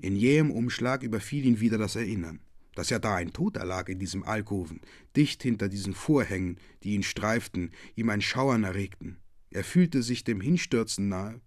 in 0.00 0.16
jähem 0.16 0.50
Umschlag, 0.50 1.02
überfiel 1.02 1.44
ihn 1.44 1.60
wieder 1.60 1.78
das 1.78 1.96
Erinnern, 1.96 2.40
dass 2.74 2.90
er 2.90 3.00
da 3.00 3.16
ein 3.16 3.32
Toter 3.32 3.64
lag 3.64 3.88
in 3.88 3.98
diesem 3.98 4.22
Alkoven, 4.22 4.80
dicht 5.16 5.42
hinter 5.42 5.68
diesen 5.68 5.94
Vorhängen, 5.94 6.58
die 6.82 6.94
ihn 6.94 7.02
streiften, 7.02 7.72
ihm 7.96 8.10
ein 8.10 8.22
Schauern 8.22 8.64
erregten. 8.64 9.18
Er 9.50 9.64
fühlte 9.64 10.02
sich 10.02 10.22
dem 10.24 10.40
Hinstürzen 10.40 11.08
nahe. 11.08 11.40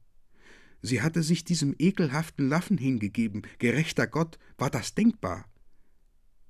Sie 0.82 1.02
hatte 1.02 1.24
sich 1.24 1.46
diesem 1.46 1.74
ekelhaften 1.80 2.50
Laffen 2.50 2.78
hingegeben. 2.78 3.44
Gerechter 3.58 4.06
Gott, 4.06 4.38
war 4.58 4.70
das 4.70 4.94
denkbar? 4.94 5.46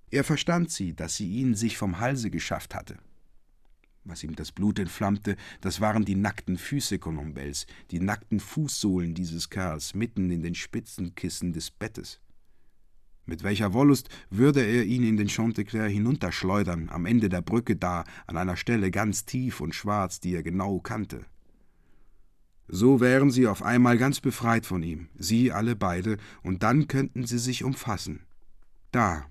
Er 0.10 0.24
verstand 0.24 0.72
sie, 0.72 0.96
dass 0.96 1.16
sie 1.16 1.30
ihn 1.30 1.54
sich 1.54 1.78
vom 1.78 2.00
Halse 2.00 2.32
geschafft 2.32 2.74
hatte. 2.74 2.98
Was 4.06 4.24
ihm 4.24 4.36
das 4.36 4.52
Blut 4.52 4.80
entflammte, 4.80 5.38
das 5.62 5.80
waren 5.80 6.04
die 6.04 6.16
nackten 6.16 6.58
Füße 6.58 7.00
Colombels, 7.00 7.66
die 7.90 8.02
nackten 8.02 8.42
Fußsohlen 8.42 9.14
dieses 9.14 9.50
Kerls 9.50 9.94
mitten 9.94 10.30
in 10.30 10.44
den 10.44 10.56
Spitzenkissen 10.56 11.54
des 11.54 11.72
Bettes. 11.72 12.20
Mit 13.26 13.44
welcher 13.44 13.72
Wollust 13.72 14.10
würde 14.30 14.62
er 14.62 14.84
ihn 14.84 15.04
in 15.04 15.16
den 15.16 15.30
Chanteclair 15.30 15.88
hinunterschleudern, 15.88 16.90
am 16.90 17.06
Ende 17.06 17.30
der 17.30 17.42
Brücke 17.42 17.78
da, 17.78 18.04
an 18.28 18.36
einer 18.36 18.58
Stelle 18.58 18.92
ganz 18.92 19.24
tief 19.24 19.62
und 19.62 19.74
schwarz, 19.74 20.20
die 20.20 20.36
er 20.36 20.44
genau 20.44 20.82
kannte. 20.82 21.26
So 22.68 23.00
wären 23.00 23.32
sie 23.32 23.48
auf 23.48 23.64
einmal 23.64 23.98
ganz 23.98 24.20
befreit 24.20 24.66
von 24.66 24.84
ihm, 24.84 25.08
sie 25.16 25.54
alle 25.54 25.78
beide, 25.78 26.18
und 26.42 26.64
dann 26.64 26.90
könnten 26.90 27.26
sie 27.26 27.38
sich 27.38 27.64
umfassen. 27.64 28.26
Da, 28.92 29.26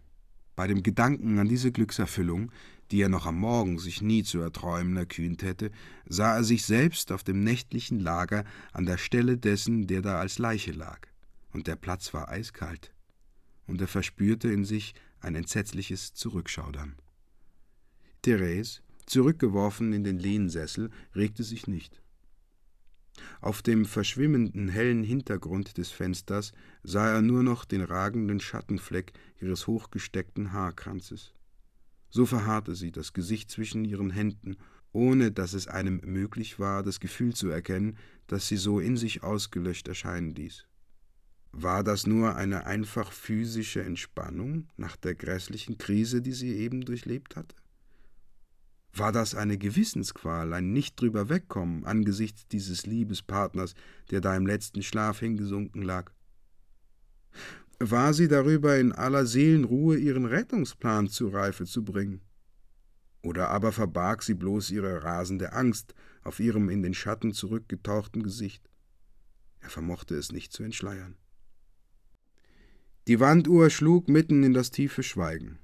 bei 0.57 0.67
dem 0.67 0.83
Gedanken 0.83 1.39
an 1.39 1.49
diese 1.49 1.73
Glückserfüllung, 1.73 2.51
die 2.93 3.01
er 3.01 3.09
noch 3.09 3.25
am 3.25 3.39
Morgen 3.39 3.79
sich 3.79 4.03
nie 4.03 4.23
zu 4.23 4.41
erträumen 4.41 4.97
erkühnt 4.99 5.43
hätte, 5.43 5.71
sah 6.07 6.37
er 6.37 6.45
sich 6.45 6.67
selbst 6.67 7.11
auf 7.11 7.25
dem 7.25 7.43
nächtlichen 7.43 7.99
Lager 7.99 8.45
an 8.73 8.85
der 8.85 8.99
Stelle 8.99 9.39
dessen, 9.39 9.87
der 9.87 10.03
da 10.03 10.21
als 10.21 10.39
Leiche 10.39 10.73
lag, 10.73 11.01
und 11.53 11.67
der 11.67 11.77
Platz 11.77 12.13
war 12.13 12.29
eiskalt, 12.29 12.93
und 13.67 13.81
er 13.81 13.89
verspürte 13.89 14.53
in 14.53 14.67
sich 14.67 14.95
ein 15.21 15.35
entsetzliches 15.35 16.13
Zurückschaudern. 16.13 16.97
Therese, 18.21 18.83
zurückgeworfen 19.07 19.95
in 19.95 20.05
den 20.05 20.19
Lehnsessel, 20.19 20.91
regte 21.17 21.45
sich 21.45 21.67
nicht. 21.67 22.03
Auf 23.41 23.63
dem 23.63 23.87
verschwimmenden 23.87 24.69
hellen 24.69 25.03
Hintergrund 25.03 25.79
des 25.79 25.91
Fensters 25.91 26.53
sah 26.83 27.11
er 27.11 27.23
nur 27.23 27.43
noch 27.43 27.65
den 27.65 27.83
ragenden 27.83 28.41
Schattenfleck 28.41 29.13
ihres 29.41 29.67
hochgesteckten 29.67 30.53
Haarkranzes. 30.53 31.35
So 32.13 32.27
verharrte 32.27 32.75
sie, 32.75 32.93
das 32.93 33.15
Gesicht 33.15 33.51
zwischen 33.51 33.87
ihren 33.87 34.11
Händen, 34.11 34.57
ohne 34.93 35.33
dass 35.33 35.55
es 35.55 35.67
einem 35.67 36.03
möglich 36.05 36.59
war, 36.59 36.83
das 36.83 37.01
Gefühl 37.01 37.33
zu 37.33 37.49
erkennen, 37.49 37.97
das 38.27 38.49
sie 38.49 38.59
so 38.59 38.81
in 38.81 38.99
sich 38.99 39.23
ausgelöscht 39.23 39.89
erscheinen 39.89 40.35
ließ. 40.35 40.67
War 41.53 41.83
das 41.83 42.07
nur 42.07 42.37
eine 42.37 42.67
einfach 42.67 43.11
physische 43.13 43.83
Entspannung 43.83 44.69
nach 44.77 44.97
der 44.97 45.15
grässlichen 45.15 45.79
Krise, 45.79 46.21
die 46.21 46.33
sie 46.33 46.55
eben 46.55 46.83
durchlebt 46.83 47.35
hatte? 47.35 47.57
War 48.93 49.11
das 49.11 49.35
eine 49.35 49.57
Gewissensqual, 49.57 50.53
ein 50.53 50.75
nicht 50.75 51.01
drüber 51.01 51.31
wegkommen 51.31 51.87
angesichts 51.87 52.47
dieses 52.47 52.85
Liebespartners, 52.85 53.75
der 54.11 54.21
da 54.21 54.37
im 54.37 54.47
letzten 54.47 54.83
Schlaf 54.83 55.21
hingesunken 55.21 55.81
lag? 55.81 56.13
War 57.91 58.15
sie 58.15 58.29
darüber 58.29 58.79
in 58.79 58.93
aller 58.93 59.27
Seelenruhe 59.27 59.97
ihren 59.97 60.27
Rettungsplan 60.27 61.09
zu 61.09 61.29
Reife 61.29 61.65
zu 61.65 61.85
bringen? 61.85 62.21
Oder 63.23 63.49
aber 63.49 63.73
verbarg 63.73 64.23
sie 64.23 64.35
bloß 64.35 64.71
ihre 64.71 65.05
rasende 65.05 65.53
Angst 65.53 65.95
auf 66.23 66.41
ihrem 66.41 66.69
in 66.69 66.83
den 66.83 66.95
Schatten 66.95 67.33
zurückgetauchten 67.33 68.23
Gesicht? 68.23 68.69
Er 69.61 69.71
vermochte 69.71 70.17
es 70.17 70.33
nicht 70.33 70.53
zu 70.53 70.63
entschleiern. 70.63 71.17
Die 73.09 73.21
Wanduhr 73.21 73.71
schlug 73.71 74.09
mitten 74.09 74.43
in 74.43 74.53
das 74.53 74.71
tiefe 74.71 75.03
Schweigen. 75.03 75.59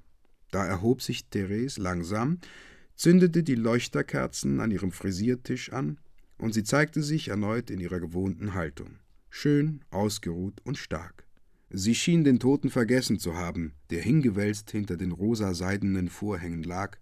Da 0.51 0.65
erhob 0.65 1.01
sich 1.01 1.29
Therese 1.29 1.81
langsam, 1.81 2.39
zündete 2.95 3.43
die 3.43 3.55
Leuchterkerzen 3.55 4.59
an 4.59 4.71
ihrem 4.71 4.91
Frisiertisch 4.91 5.71
an, 5.71 5.99
und 6.37 6.53
sie 6.53 6.63
zeigte 6.63 7.03
sich 7.03 7.27
erneut 7.27 7.69
in 7.69 7.79
ihrer 7.79 7.99
gewohnten 7.99 8.53
Haltung, 8.53 8.99
schön, 9.29 9.83
ausgeruht 9.89 10.59
und 10.63 10.77
stark. 10.77 11.28
Sie 11.71 11.93
schien 11.93 12.23
den 12.23 12.39
Toten 12.39 12.71
vergessen 12.71 13.19
zu 13.19 13.35
haben, 13.35 13.73
der 13.91 14.01
hingewälzt 14.01 14.71
hinter 14.71 14.97
den 14.97 15.11
rosa-seidenen 15.11 16.09
Vorhängen 16.09 16.63
lag, 16.63 16.97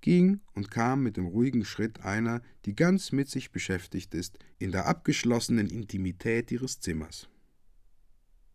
ging 0.00 0.40
und 0.54 0.70
kam 0.70 1.02
mit 1.02 1.16
dem 1.16 1.26
ruhigen 1.26 1.64
Schritt 1.64 2.00
einer, 2.00 2.40
die 2.64 2.74
ganz 2.76 3.10
mit 3.10 3.28
sich 3.28 3.50
beschäftigt 3.50 4.14
ist, 4.14 4.38
in 4.58 4.70
der 4.70 4.86
abgeschlossenen 4.86 5.68
Intimität 5.68 6.52
ihres 6.52 6.78
Zimmers. 6.78 7.28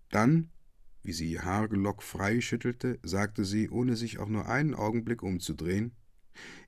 Dann, 0.09 0.49
wie 1.03 1.11
sie 1.11 1.31
ihr 1.31 1.43
Haargelock 1.43 2.01
frei 2.01 2.39
schüttelte, 2.39 2.99
sagte 3.03 3.43
sie, 3.43 3.69
ohne 3.69 3.95
sich 3.95 4.19
auch 4.19 4.29
nur 4.29 4.47
einen 4.47 4.73
Augenblick 4.73 5.21
umzudrehen 5.21 5.91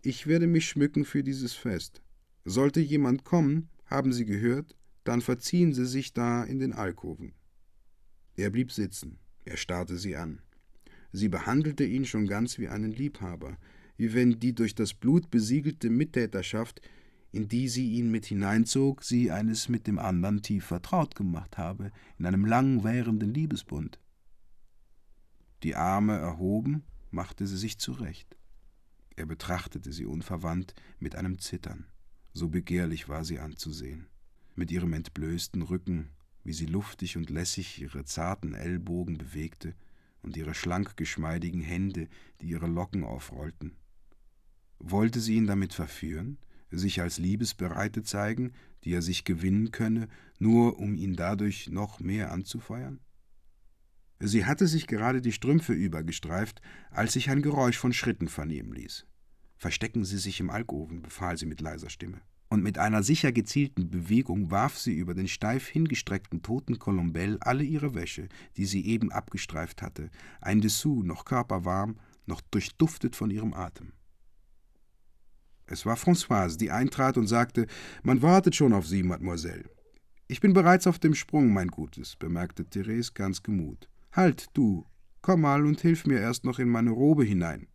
Ich 0.02 0.28
werde 0.28 0.48
mich 0.48 0.68
schmücken 0.68 1.06
für 1.06 1.24
dieses 1.24 1.54
Fest. 1.54 2.02
Sollte 2.44 2.80
jemand 2.80 3.24
kommen, 3.24 3.70
haben 3.86 4.14
Sie 4.14 4.26
gehört, 4.26 4.78
dann 5.04 5.22
verziehen 5.22 5.74
Sie 5.74 5.86
sich 5.86 6.14
da 6.14 6.44
in 6.44 6.60
den 6.60 6.74
Alkoven. 6.74 7.34
Er 8.38 8.52
blieb 8.52 8.72
sitzen, 8.72 9.18
er 9.46 9.58
starrte 9.58 9.98
sie 9.98 10.16
an. 10.16 10.42
Sie 11.12 11.28
behandelte 11.28 11.84
ihn 11.84 12.06
schon 12.06 12.28
ganz 12.28 12.60
wie 12.60 12.68
einen 12.68 12.92
Liebhaber, 12.92 13.58
wie 13.98 14.14
wenn 14.14 14.40
die 14.40 14.54
durch 14.54 14.76
das 14.76 14.94
Blut 14.94 15.32
besiegelte 15.32 15.90
Mittäterschaft, 15.90 16.80
in 17.32 17.48
die 17.48 17.68
sie 17.68 17.94
ihn 17.94 18.12
mit 18.12 18.26
hineinzog, 18.26 19.04
sie 19.04 19.32
eines 19.32 19.70
mit 19.70 19.88
dem 19.88 19.98
andern 19.98 20.44
tief 20.44 20.66
vertraut 20.66 21.16
gemacht 21.16 21.58
habe, 21.58 21.92
in 22.20 22.28
einem 22.28 22.46
lang 22.46 22.84
währenden 22.84 23.34
Liebesbund. 23.34 24.00
Die 25.64 25.76
Arme 25.76 26.18
erhoben, 26.18 26.84
machte 27.10 27.48
sie 27.48 27.58
sich 27.58 27.80
zurecht. 27.80 28.38
Er 29.16 29.26
betrachtete 29.26 29.92
sie 29.92 30.06
unverwandt 30.06 30.76
mit 31.00 31.16
einem 31.16 31.40
Zittern, 31.40 31.88
so 32.34 32.50
begehrlich 32.50 33.10
war 33.10 33.26
sie 33.26 33.40
anzusehen, 33.40 34.08
mit 34.56 34.72
ihrem 34.72 34.94
entblößten 34.94 35.64
Rücken, 35.64 36.12
wie 36.48 36.54
sie 36.54 36.66
luftig 36.66 37.18
und 37.18 37.30
lässig 37.30 37.82
ihre 37.82 38.06
zarten 38.06 38.54
Ellbogen 38.54 39.18
bewegte 39.18 39.76
und 40.22 40.38
ihre 40.38 40.54
schlank 40.54 40.96
geschmeidigen 40.96 41.60
Hände, 41.60 42.08
die 42.40 42.48
ihre 42.48 42.68
Locken 42.68 43.04
aufrollten. 43.04 43.76
Wollte 44.80 45.20
sie 45.20 45.36
ihn 45.36 45.46
damit 45.46 45.74
verführen, 45.74 46.38
sich 46.72 47.02
als 47.02 47.18
Liebesbereite 47.18 48.02
zeigen, 48.02 48.54
die 48.86 48.94
er 48.94 49.02
sich 49.02 49.26
gewinnen 49.26 49.72
könne, 49.72 50.08
nur 50.40 50.80
um 50.80 50.96
ihn 50.96 51.18
dadurch 51.18 51.68
noch 51.70 52.00
mehr 52.00 52.32
anzufeuern? 52.32 53.02
Sie 54.22 54.46
hatte 54.46 54.68
sich 54.68 54.88
gerade 54.88 55.22
die 55.22 55.34
Strümpfe 55.34 55.74
übergestreift, 55.74 56.62
als 56.92 57.12
sich 57.12 57.30
ein 57.30 57.42
Geräusch 57.42 57.78
von 57.78 57.92
Schritten 57.92 58.30
vernehmen 58.30 58.72
ließ. 58.72 59.06
Verstecken 59.58 60.06
Sie 60.06 60.18
sich 60.18 60.40
im 60.40 60.50
Alkoven, 60.50 61.02
befahl 61.02 61.38
sie 61.38 61.46
mit 61.46 61.60
leiser 61.60 61.90
Stimme 61.90 62.22
und 62.50 62.64
mit 62.64 62.78
einer 62.78 63.04
sicher 63.04 63.32
gezielten 63.32 63.90
Bewegung 63.90 64.52
warf 64.52 64.78
sie 64.78 64.94
über 64.94 65.14
den 65.14 65.28
steif 65.28 65.68
hingestreckten 65.68 66.42
toten 66.42 66.80
Colombell 66.80 67.38
alle 67.42 67.64
ihre 67.64 67.94
Wäsche, 67.94 68.30
die 68.56 68.66
sie 68.66 68.86
eben 68.86 69.12
abgestreift 69.12 69.82
hatte, 69.82 70.10
ein 70.42 70.62
Dessous, 70.62 71.04
noch 71.04 71.26
körperwarm, 71.26 71.98
noch 72.26 72.42
durchduftet 72.42 73.16
von 73.16 73.32
ihrem 73.32 73.54
Atem. 73.54 73.94
Es 75.66 75.86
war 75.86 75.98
Françoise, 75.98 76.58
die 76.58 76.72
eintrat 76.72 77.18
und 77.18 77.28
sagte: 77.28 77.68
Man 78.02 78.22
wartet 78.22 78.56
schon 78.56 78.74
auf 78.74 78.88
Sie, 78.88 79.04
Mademoiselle. 79.04 79.70
Ich 80.30 80.40
bin 80.40 80.54
bereits 80.54 80.88
auf 80.88 81.00
dem 81.00 81.14
Sprung, 81.14 81.54
mein 81.54 81.68
Gutes, 81.68 82.16
bemerkte 82.16 82.66
Therese 82.66 83.12
ganz 83.14 83.44
gemut. 83.44 83.90
Halt, 84.12 84.48
du, 84.54 84.86
komm 85.22 85.42
mal 85.42 85.66
und 85.66 85.82
hilf 85.82 86.06
mir 86.06 86.20
erst 86.20 86.46
noch 86.46 86.60
in 86.60 86.70
meine 86.70 86.92
Robe 86.92 87.24
hinein. 87.24 87.68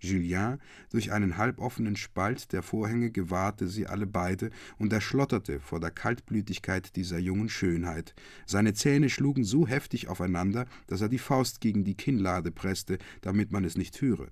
Julien 0.00 0.58
durch 0.90 1.12
einen 1.12 1.36
halboffenen 1.36 1.96
Spalt 1.96 2.52
der 2.52 2.62
Vorhänge 2.62 3.10
gewahrte 3.10 3.68
sie 3.68 3.86
alle 3.86 4.06
beide 4.06 4.50
und 4.78 4.92
er 4.92 5.00
schlotterte 5.00 5.60
vor 5.60 5.80
der 5.80 5.90
Kaltblütigkeit 5.90 6.96
dieser 6.96 7.18
jungen 7.18 7.48
Schönheit. 7.48 8.14
Seine 8.46 8.74
Zähne 8.74 9.10
schlugen 9.10 9.44
so 9.44 9.66
heftig 9.66 10.08
aufeinander, 10.08 10.66
dass 10.86 11.00
er 11.00 11.08
die 11.08 11.18
Faust 11.18 11.60
gegen 11.60 11.84
die 11.84 11.96
Kinnlade 11.96 12.50
presste, 12.50 12.98
damit 13.20 13.52
man 13.52 13.64
es 13.64 13.76
nicht 13.76 14.00
höre. 14.00 14.28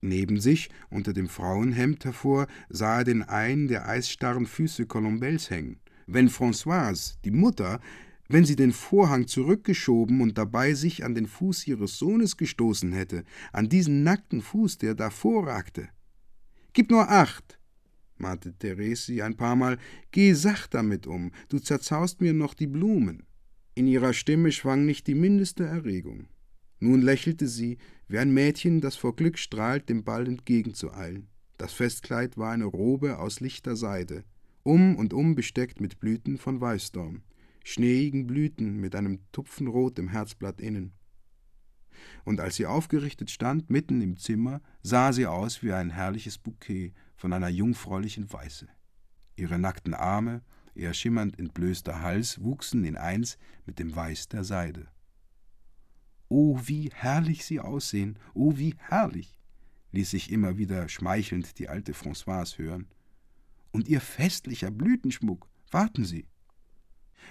Neben 0.00 0.40
sich, 0.40 0.68
unter 0.90 1.12
dem 1.12 1.28
Frauenhemd 1.28 2.04
hervor, 2.04 2.46
sah 2.68 2.98
er 2.98 3.04
den 3.04 3.22
einen 3.22 3.66
der 3.66 3.88
eisstarren 3.88 4.46
Füße 4.46 4.86
Colombels 4.86 5.50
hängen. 5.50 5.80
Wenn 6.06 6.28
Françoise, 6.28 7.16
die 7.24 7.32
Mutter, 7.32 7.80
wenn 8.28 8.44
sie 8.44 8.56
den 8.56 8.72
Vorhang 8.72 9.26
zurückgeschoben 9.26 10.20
und 10.20 10.36
dabei 10.36 10.74
sich 10.74 11.04
an 11.04 11.14
den 11.14 11.26
Fuß 11.26 11.66
ihres 11.66 11.98
Sohnes 11.98 12.36
gestoßen 12.36 12.92
hätte, 12.92 13.24
an 13.52 13.68
diesen 13.68 14.02
nackten 14.02 14.42
Fuß, 14.42 14.78
der 14.78 14.94
da 14.94 15.10
vorragte. 15.10 15.88
Gib 16.74 16.90
nur 16.90 17.10
acht, 17.10 17.58
mahnte 18.18 18.52
Therese 18.52 19.24
ein 19.24 19.36
paar 19.36 19.56
Mal, 19.56 19.78
geh 20.10 20.34
sacht 20.34 20.74
damit 20.74 21.06
um, 21.06 21.32
du 21.48 21.58
zerzaust 21.58 22.20
mir 22.20 22.34
noch 22.34 22.54
die 22.54 22.66
Blumen. 22.66 23.24
In 23.74 23.86
ihrer 23.86 24.12
Stimme 24.12 24.52
schwang 24.52 24.84
nicht 24.84 25.06
die 25.06 25.14
mindeste 25.14 25.64
Erregung. 25.64 26.28
Nun 26.80 27.00
lächelte 27.00 27.48
sie, 27.48 27.78
wie 28.08 28.18
ein 28.18 28.32
Mädchen, 28.32 28.80
das 28.80 28.96
vor 28.96 29.16
Glück 29.16 29.38
strahlt, 29.38 29.88
dem 29.88 30.04
Ball 30.04 30.26
entgegenzueilen. 30.26 31.28
Das 31.56 31.72
Festkleid 31.72 32.36
war 32.36 32.52
eine 32.52 32.66
Robe 32.66 33.18
aus 33.18 33.40
lichter 33.40 33.74
Seide, 33.74 34.24
um 34.62 34.96
und 34.96 35.12
um 35.12 35.34
besteckt 35.34 35.80
mit 35.80 35.98
Blüten 35.98 36.38
von 36.38 36.60
Weißdorn. 36.60 37.22
Schneeigen 37.68 38.26
Blüten 38.26 38.80
mit 38.80 38.94
einem 38.94 39.20
Tupfenrot 39.30 39.98
im 39.98 40.08
Herzblatt 40.08 40.58
innen. 40.58 40.94
Und 42.24 42.40
als 42.40 42.56
sie 42.56 42.64
aufgerichtet 42.64 43.30
stand, 43.30 43.68
mitten 43.68 44.00
im 44.00 44.16
Zimmer, 44.16 44.62
sah 44.82 45.12
sie 45.12 45.26
aus 45.26 45.62
wie 45.62 45.74
ein 45.74 45.90
herrliches 45.90 46.38
Bouquet 46.38 46.94
von 47.14 47.34
einer 47.34 47.50
jungfräulichen 47.50 48.32
Weiße. 48.32 48.68
Ihre 49.36 49.58
nackten 49.58 49.92
Arme, 49.92 50.40
ihr 50.74 50.94
schimmernd 50.94 51.38
entblößter 51.38 52.00
Hals 52.00 52.42
wuchsen 52.42 52.84
in 52.84 52.96
eins 52.96 53.36
mit 53.66 53.78
dem 53.78 53.94
Weiß 53.94 54.28
der 54.28 54.44
Seide. 54.44 54.88
Oh, 56.28 56.58
wie 56.64 56.90
herrlich 56.94 57.44
sie 57.44 57.60
aussehen, 57.60 58.18
oh, 58.32 58.56
wie 58.56 58.76
herrlich, 58.78 59.38
ließ 59.92 60.10
sich 60.10 60.32
immer 60.32 60.56
wieder 60.56 60.88
schmeichelnd 60.88 61.58
die 61.58 61.68
alte 61.68 61.92
Françoise 61.92 62.56
hören. 62.56 62.86
Und 63.72 63.88
ihr 63.88 64.00
festlicher 64.00 64.70
Blütenschmuck, 64.70 65.46
warten 65.70 66.06
Sie. 66.06 66.28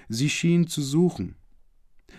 Sie 0.10 0.29
schien 0.29 0.67
zu 0.67 0.81
suchen, 0.81 1.36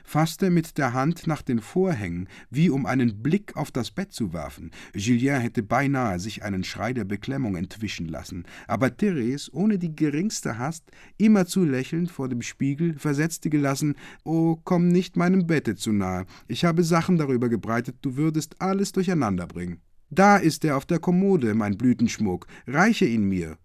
fasste 0.04 0.50
mit 0.50 0.78
der 0.78 0.94
Hand 0.94 1.26
nach 1.26 1.42
den 1.42 1.60
Vorhängen, 1.60 2.28
wie 2.50 2.70
um 2.70 2.86
einen 2.86 3.22
Blick 3.22 3.56
auf 3.56 3.70
das 3.70 3.90
Bett 3.90 4.12
zu 4.12 4.32
werfen. 4.32 4.70
Julien 4.94 5.40
hätte 5.40 5.62
beinahe 5.62 6.18
sich 6.18 6.42
einen 6.42 6.64
Schrei 6.64 6.92
der 6.92 7.04
Beklemmung 7.04 7.56
entwischen 7.56 8.06
lassen, 8.06 8.44
aber 8.66 8.96
Therese, 8.96 9.50
ohne 9.52 9.78
die 9.78 9.94
geringste 9.94 10.58
Hast, 10.58 10.90
immerzu 11.18 11.64
lächelnd 11.64 12.10
vor 12.10 12.28
dem 12.28 12.42
Spiegel, 12.42 12.98
versetzte 12.98 13.50
gelassen: 13.50 13.96
Oh, 14.24 14.56
komm 14.64 14.88
nicht 14.88 15.16
meinem 15.16 15.46
Bette 15.46 15.76
zu 15.76 15.92
nahe. 15.92 16.26
Ich 16.46 16.64
habe 16.64 16.82
Sachen 16.84 17.18
darüber 17.18 17.48
gebreitet, 17.48 17.96
du 18.02 18.16
würdest 18.16 18.60
alles 18.60 18.92
durcheinander 18.92 19.46
bringen. 19.46 19.80
Da 20.10 20.38
ist 20.38 20.64
er 20.64 20.78
auf 20.78 20.86
der 20.86 21.00
Kommode, 21.00 21.54
mein 21.54 21.76
Blütenschmuck. 21.76 22.46
Reiche 22.66 23.04
ihn 23.04 23.28
mir. 23.28 23.58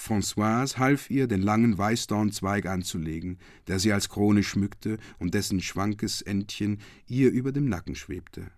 Françoise 0.00 0.78
half 0.78 1.10
ihr, 1.10 1.26
den 1.28 1.42
langen 1.42 1.76
Weißdornzweig 1.76 2.66
anzulegen, 2.66 3.38
der 3.66 3.78
sie 3.78 3.92
als 3.92 4.08
Krone 4.08 4.42
schmückte 4.42 4.98
und 5.18 5.34
dessen 5.34 5.60
schwankes 5.60 6.22
Endchen 6.22 6.80
ihr 7.06 7.30
über 7.30 7.52
dem 7.52 7.68
Nacken 7.68 7.94
schwebte. 7.94 8.50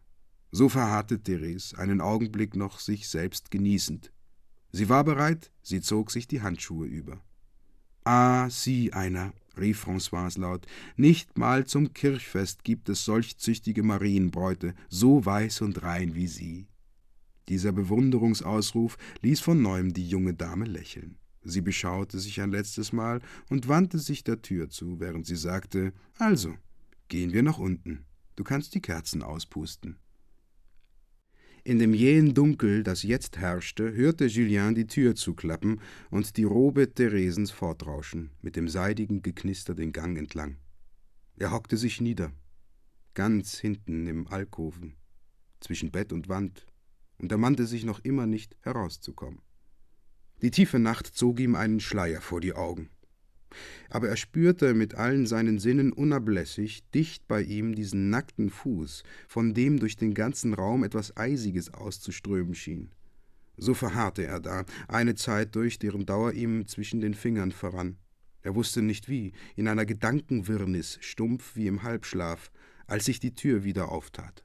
So 0.53 0.69
verharrte 0.69 1.21
Therese 1.21 1.77
einen 1.77 2.01
Augenblick 2.01 2.55
noch 2.55 2.79
sich 2.79 3.09
selbst 3.09 3.51
genießend. 3.51 4.13
Sie 4.71 4.89
war 4.89 5.03
bereit, 5.03 5.51
sie 5.63 5.81
zog 5.81 6.11
sich 6.11 6.29
die 6.29 6.43
Handschuhe 6.43 6.87
über. 6.87 7.21
Ah, 8.05 8.49
sieh 8.49 8.93
einer, 8.93 9.33
rief 9.59 9.85
Françoise 9.85 10.41
laut, 10.41 10.67
nicht 10.97 11.37
mal 11.37 11.67
zum 11.67 11.93
Kirchfest 11.93 12.65
gibt 12.65 12.89
es 12.89 13.05
solch 13.05 13.39
züchtige 13.39 13.83
Marienbräute, 13.83 14.75
so 14.89 15.25
weiß 15.25 15.63
und 15.63 15.83
rein 15.83 16.15
wie 16.15 16.29
sie. 16.29 16.69
Dieser 17.49 17.73
Bewunderungsausruf 17.73 18.97
ließ 19.23 19.41
von 19.41 19.61
neuem 19.61 19.93
die 19.93 20.09
junge 20.09 20.35
Dame 20.35 20.67
lächeln. 20.67 21.19
Sie 21.45 21.61
beschaute 21.61 22.19
sich 22.19 22.41
ein 22.41 22.53
letztes 22.53 22.93
Mal 22.93 23.21
und 23.51 23.69
wandte 23.69 23.99
sich 23.99 24.25
der 24.25 24.43
Tür 24.43 24.69
zu, 24.71 25.01
während 25.01 25.27
sie 25.27 25.37
sagte 25.37 25.93
Also, 26.19 26.55
gehen 27.09 27.33
wir 27.33 27.43
nach 27.43 27.59
unten. 27.59 28.05
Du 28.37 28.45
kannst 28.45 28.75
die 28.75 28.81
Kerzen 28.81 29.23
auspusten. 29.23 29.99
In 31.65 31.79
dem 31.79 31.95
jähen 31.95 32.35
Dunkel, 32.35 32.83
das 32.83 33.05
jetzt 33.05 33.39
herrschte, 33.39 33.93
hörte 33.93 34.27
Julien 34.27 34.75
die 34.75 34.89
Tür 34.89 35.15
zuklappen 35.15 35.81
und 36.11 36.37
die 36.37 36.43
Robe 36.43 36.93
Theresens 36.93 37.53
fortrauschen, 37.53 38.31
mit 38.41 38.57
dem 38.57 38.69
seidigen 38.69 39.23
Geknister 39.23 39.75
den 39.75 39.93
Gang 39.93 40.19
entlang. 40.19 40.57
Er 41.37 41.53
hockte 41.53 41.77
sich 41.77 42.01
nieder, 42.01 42.33
ganz 43.15 43.59
hinten 43.59 44.09
im 44.09 44.27
Alkoven, 44.27 44.97
zwischen 45.61 45.93
Bett 45.93 46.13
und 46.13 46.29
Wand, 46.29 46.67
und 47.19 47.31
ermannte 47.31 47.67
sich 47.67 47.85
noch 47.85 48.01
immer 48.01 48.27
nicht 48.27 48.57
herauszukommen. 48.63 49.41
Die 50.43 50.51
tiefe 50.51 50.81
Nacht 50.81 51.07
zog 51.07 51.39
ihm 51.39 51.55
einen 51.55 51.81
Schleier 51.81 52.21
vor 52.21 52.41
die 52.41 52.53
Augen. 52.53 52.91
Aber 53.91 54.09
er 54.09 54.17
spürte 54.17 54.75
mit 54.75 54.95
allen 54.95 55.27
seinen 55.27 55.59
Sinnen 55.59 55.93
unablässig 55.93 56.83
dicht 56.95 57.29
bei 57.29 57.43
ihm 57.43 57.75
diesen 57.75 58.11
nackten 58.11 58.51
Fuß, 58.51 59.05
von 59.29 59.55
dem 59.55 59.79
durch 59.79 59.97
den 59.97 60.15
ganzen 60.15 60.55
Raum 60.55 60.83
etwas 60.85 61.17
Eisiges 61.17 61.73
auszuströmen 61.73 62.55
schien. 62.55 62.91
So 63.57 63.75
verharrte 63.75 64.25
er 64.25 64.41
da, 64.41 64.65
eine 64.89 65.15
Zeit 65.15 65.55
durch, 65.55 65.79
deren 65.79 66.07
Dauer 66.07 66.33
ihm 66.33 66.67
zwischen 66.67 67.01
den 67.01 67.15
Fingern 67.15 67.53
verrann. 67.53 67.99
Er 68.41 68.57
wusste 68.57 68.83
nicht 68.83 69.09
wie, 69.09 69.33
in 69.55 69.69
einer 69.69 69.87
Gedankenwirrnis, 69.87 70.99
stumpf 71.01 71.55
wie 71.55 71.69
im 71.69 71.83
Halbschlaf, 71.83 72.51
als 72.87 73.05
sich 73.05 73.21
die 73.21 73.35
Tür 73.35 73.63
wieder 73.63 73.93
auftat. 73.93 74.45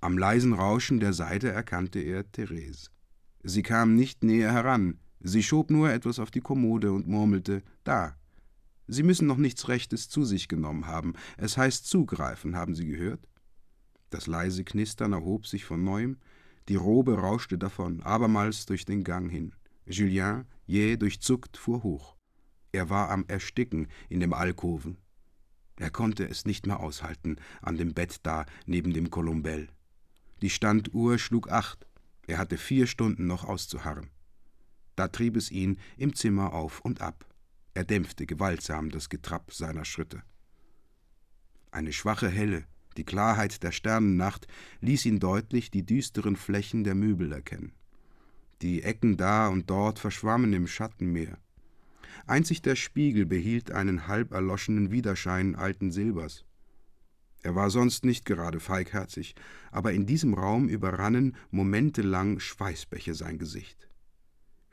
Am 0.00 0.18
leisen 0.18 0.54
Rauschen 0.54 0.98
der 0.98 1.12
Seite 1.12 1.50
erkannte 1.50 2.00
er 2.00 2.30
Therese. 2.32 2.90
Sie 3.44 3.62
kam 3.62 3.94
nicht 3.94 4.24
näher 4.24 4.52
heran, 4.52 4.98
Sie 5.26 5.42
schob 5.42 5.70
nur 5.70 5.90
etwas 5.90 6.18
auf 6.18 6.30
die 6.30 6.42
Kommode 6.42 6.92
und 6.92 7.08
murmelte 7.08 7.62
Da. 7.82 8.14
Sie 8.86 9.02
müssen 9.02 9.26
noch 9.26 9.38
nichts 9.38 9.68
Rechtes 9.68 10.10
zu 10.10 10.22
sich 10.22 10.48
genommen 10.48 10.86
haben. 10.86 11.14
Es 11.38 11.56
heißt 11.56 11.86
zugreifen, 11.86 12.56
haben 12.56 12.74
Sie 12.74 12.86
gehört? 12.86 13.26
Das 14.10 14.26
leise 14.26 14.64
Knistern 14.64 15.14
erhob 15.14 15.46
sich 15.46 15.64
von 15.64 15.82
neuem, 15.82 16.18
die 16.68 16.76
Robe 16.76 17.18
rauschte 17.18 17.56
davon, 17.56 18.02
abermals 18.02 18.66
durch 18.66 18.84
den 18.84 19.02
Gang 19.02 19.30
hin. 19.30 19.54
Julien, 19.86 20.44
jäh 20.66 20.96
durchzuckt, 20.96 21.56
fuhr 21.56 21.82
hoch. 21.82 22.16
Er 22.72 22.90
war 22.90 23.10
am 23.10 23.24
Ersticken 23.26 23.88
in 24.10 24.20
dem 24.20 24.34
Alkoven. 24.34 24.98
Er 25.76 25.90
konnte 25.90 26.28
es 26.28 26.44
nicht 26.44 26.66
mehr 26.66 26.80
aushalten, 26.80 27.36
an 27.62 27.78
dem 27.78 27.94
Bett 27.94 28.20
da 28.24 28.44
neben 28.66 28.92
dem 28.92 29.08
Kolumbell. 29.08 29.68
Die 30.42 30.50
Standuhr 30.50 31.18
schlug 31.18 31.50
acht. 31.50 31.86
Er 32.26 32.36
hatte 32.36 32.58
vier 32.58 32.86
Stunden 32.86 33.26
noch 33.26 33.44
auszuharren. 33.44 34.10
Da 34.96 35.08
trieb 35.08 35.36
es 35.36 35.50
ihn 35.50 35.78
im 35.96 36.14
Zimmer 36.14 36.52
auf 36.52 36.80
und 36.80 37.00
ab. 37.00 37.26
Er 37.74 37.84
dämpfte 37.84 38.26
gewaltsam 38.26 38.90
das 38.90 39.08
Getrapp 39.08 39.52
seiner 39.52 39.84
Schritte. 39.84 40.22
Eine 41.72 41.92
schwache 41.92 42.28
Helle, 42.28 42.64
die 42.96 43.04
Klarheit 43.04 43.62
der 43.64 43.72
Sternennacht, 43.72 44.46
ließ 44.80 45.06
ihn 45.06 45.18
deutlich 45.18 45.72
die 45.72 45.84
düsteren 45.84 46.36
Flächen 46.36 46.84
der 46.84 46.94
Möbel 46.94 47.32
erkennen. 47.32 47.72
Die 48.62 48.82
Ecken 48.82 49.16
da 49.16 49.48
und 49.48 49.68
dort 49.68 49.98
verschwammen 49.98 50.52
im 50.52 50.68
Schattenmeer. 50.68 51.38
Einzig 52.26 52.62
der 52.62 52.76
Spiegel 52.76 53.26
behielt 53.26 53.72
einen 53.72 54.06
halb 54.06 54.32
erloschenen 54.32 54.92
Widerschein 54.92 55.56
alten 55.56 55.90
Silbers. 55.90 56.44
Er 57.42 57.54
war 57.54 57.68
sonst 57.68 58.04
nicht 58.04 58.24
gerade 58.24 58.60
feigherzig, 58.60 59.34
aber 59.70 59.92
in 59.92 60.06
diesem 60.06 60.32
Raum 60.32 60.68
überrannen 60.68 61.36
momentelang 61.50 62.38
Schweißbäche 62.38 63.14
sein 63.14 63.38
Gesicht. 63.38 63.88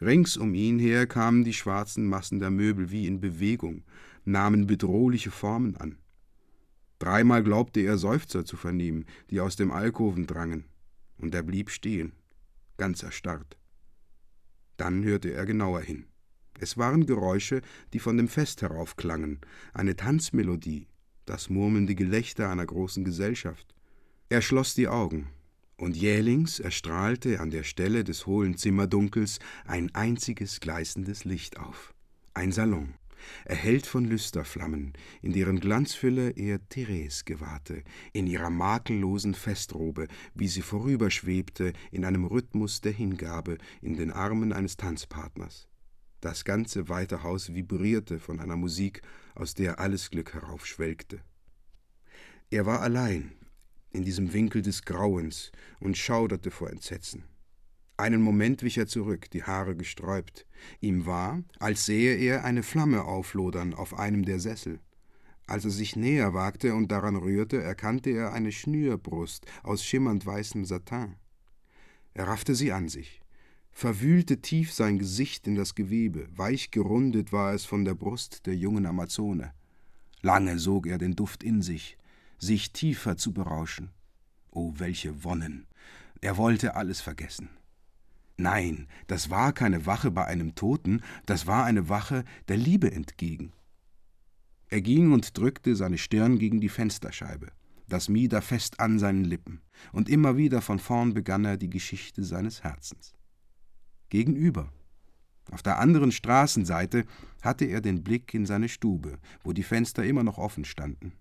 Rings 0.02 0.36
um 0.36 0.56
ihn 0.56 0.80
her 0.80 1.06
kamen 1.06 1.44
die 1.44 1.54
schwarzen 1.54 2.08
Massen 2.08 2.40
der 2.40 2.50
Möbel 2.50 2.90
wie 2.90 3.06
in 3.06 3.22
Bewegung, 3.22 3.84
nahmen 4.26 4.66
bedrohliche 4.66 5.30
Formen 5.30 5.78
an. 5.78 6.00
Dreimal 6.98 7.44
glaubte 7.44 7.82
er 7.82 7.98
Seufzer 7.98 8.44
zu 8.44 8.58
vernehmen, 8.58 9.06
die 9.30 9.40
aus 9.40 9.56
dem 9.56 9.72
Alkoven 9.72 10.26
drangen, 10.26 10.66
und 11.18 11.36
er 11.36 11.44
blieb 11.44 11.70
stehen, 11.70 12.14
ganz 12.78 13.04
erstarrt. 13.04 13.58
Dann 14.78 15.04
hörte 15.04 15.32
er 15.34 15.46
genauer 15.46 15.82
hin. 15.82 16.06
Es 16.60 16.78
waren 16.78 17.06
Geräusche, 17.06 17.62
die 17.94 18.00
von 18.00 18.18
dem 18.18 18.28
Fest 18.28 18.64
heraufklangen, 18.64 19.40
eine 19.74 19.96
Tanzmelodie, 19.96 20.88
das 21.26 21.50
murmelnde 21.50 21.94
Gelächter 21.94 22.50
einer 22.50 22.66
großen 22.66 23.04
Gesellschaft. 23.04 23.74
Er 24.30 24.42
schloss 24.42 24.74
die 24.74 24.88
Augen, 24.88 25.28
und 25.82 25.98
jählings 25.98 26.60
erstrahlte 26.60 27.40
an 27.40 27.50
der 27.50 27.64
Stelle 27.64 28.04
des 28.04 28.28
hohlen 28.28 28.56
Zimmerdunkels 28.56 29.40
ein 29.66 29.94
einziges 29.96 30.60
gleißendes 30.60 31.26
Licht 31.26 31.58
auf. 31.58 31.96
Ein 32.36 32.52
Salon, 32.52 32.94
erhellt 33.46 33.88
von 33.88 34.06
Lüsterflammen, 34.06 34.94
in 35.24 35.34
deren 35.34 35.60
Glanzfülle 35.60 36.30
er 36.32 36.60
Therese 36.70 37.24
gewahrte, 37.26 37.82
in 38.14 38.28
ihrer 38.28 38.52
makellosen 38.52 39.34
Festrobe, 39.34 40.08
wie 40.36 40.48
sie 40.48 40.62
vorüberschwebte 40.62 41.74
in 41.90 42.06
einem 42.06 42.26
Rhythmus 42.26 42.82
der 42.82 42.92
Hingabe 42.92 43.58
in 43.82 43.98
den 43.98 44.12
Armen 44.12 44.54
eines 44.54 44.78
Tanzpartners. 44.78 45.68
Das 46.20 46.46
ganze 46.46 46.90
weite 46.90 47.24
Haus 47.24 47.56
vibrierte 47.56 48.20
von 48.20 48.40
einer 48.40 48.56
Musik, 48.56 49.02
aus 49.34 49.56
der 49.56 49.80
alles 49.80 50.12
Glück 50.12 50.36
heraufschwelgte. 50.36 51.22
Er 52.52 52.68
war 52.68 52.82
allein 52.82 53.32
in 53.92 54.04
diesem 54.04 54.34
Winkel 54.34 54.62
des 54.62 54.84
Grauens 54.84 55.52
und 55.80 55.98
schauderte 55.98 56.52
vor 56.52 56.70
Entsetzen. 56.70 57.24
Einen 57.98 58.22
Moment 58.22 58.64
wich 58.64 58.78
er 58.78 58.88
zurück, 58.88 59.30
die 59.30 59.44
Haare 59.44 59.76
gesträubt. 59.76 60.48
Ihm 60.80 61.06
war, 61.06 61.44
als 61.60 61.86
sähe 61.86 62.16
er 62.16 62.44
eine 62.44 62.64
Flamme 62.64 63.04
auflodern 63.04 63.74
auf 63.74 63.94
einem 63.98 64.26
der 64.26 64.40
Sessel. 64.40 64.80
Als 65.46 65.66
er 65.66 65.72
sich 65.72 65.96
näher 65.96 66.34
wagte 66.34 66.74
und 66.74 66.92
daran 66.92 67.16
rührte, 67.16 67.62
erkannte 67.62 68.10
er 68.10 68.34
eine 68.34 68.52
Schnürbrust 68.52 69.46
aus 69.64 69.84
schimmernd 69.84 70.26
weißem 70.26 70.66
Satin. 70.66 71.16
Er 72.14 72.28
raffte 72.28 72.56
sie 72.56 72.72
an 72.72 72.90
sich, 72.90 73.22
verwühlte 73.72 74.42
tief 74.42 74.74
sein 74.74 74.98
Gesicht 74.98 75.48
in 75.48 75.56
das 75.56 75.76
Gewebe, 75.76 76.28
weich 76.36 76.72
gerundet 76.72 77.32
war 77.32 77.54
es 77.54 77.66
von 77.66 77.86
der 77.86 77.96
Brust 77.96 78.46
der 78.46 78.56
jungen 78.56 78.86
Amazone. 78.86 79.54
Lange 80.22 80.58
sog 80.60 80.88
er 80.88 80.98
den 80.98 81.16
Duft 81.16 81.44
in 81.44 81.62
sich, 81.62 81.98
sich 82.42 82.74
tiefer 82.74 83.18
zu 83.18 83.34
berauschen. 83.34 83.92
Oh, 84.50 84.74
welche 84.78 85.24
Wonnen! 85.24 85.68
Er 86.22 86.38
wollte 86.38 86.76
alles 86.76 87.00
vergessen. 87.00 87.50
Nein, 88.38 88.88
das 89.08 89.30
war 89.30 89.54
keine 89.54 89.86
Wache 89.86 90.10
bei 90.10 90.26
einem 90.26 90.56
Toten, 90.56 91.02
das 91.26 91.46
war 91.46 91.66
eine 91.66 91.90
Wache 91.90 92.24
der 92.48 92.58
Liebe 92.58 92.92
entgegen. 92.92 93.54
Er 94.68 94.82
ging 94.82 95.12
und 95.12 95.38
drückte 95.38 95.76
seine 95.76 95.98
Stirn 95.98 96.40
gegen 96.40 96.60
die 96.60 96.70
Fensterscheibe, 96.70 97.52
das 97.88 98.10
Mieder 98.10 98.42
fest 98.42 98.80
an 98.80 98.98
seinen 98.98 99.26
Lippen, 99.26 99.62
und 99.92 100.10
immer 100.10 100.38
wieder 100.38 100.62
von 100.62 100.80
vorn 100.80 101.14
begann 101.14 101.46
er 101.46 101.58
die 101.58 101.70
Geschichte 101.70 102.24
seines 102.24 102.64
Herzens. 102.64 103.14
Gegenüber, 104.10 104.72
auf 105.52 105.62
der 105.62 105.78
anderen 105.78 106.12
Straßenseite, 106.12 107.06
hatte 107.42 107.66
er 107.66 107.82
den 107.82 108.04
Blick 108.04 108.34
in 108.34 108.46
seine 108.46 108.70
Stube, 108.70 109.20
wo 109.44 109.54
die 109.54 109.64
Fenster 109.64 110.04
immer 110.04 110.24
noch 110.24 110.38
offen 110.38 110.66
standen. 110.66 111.14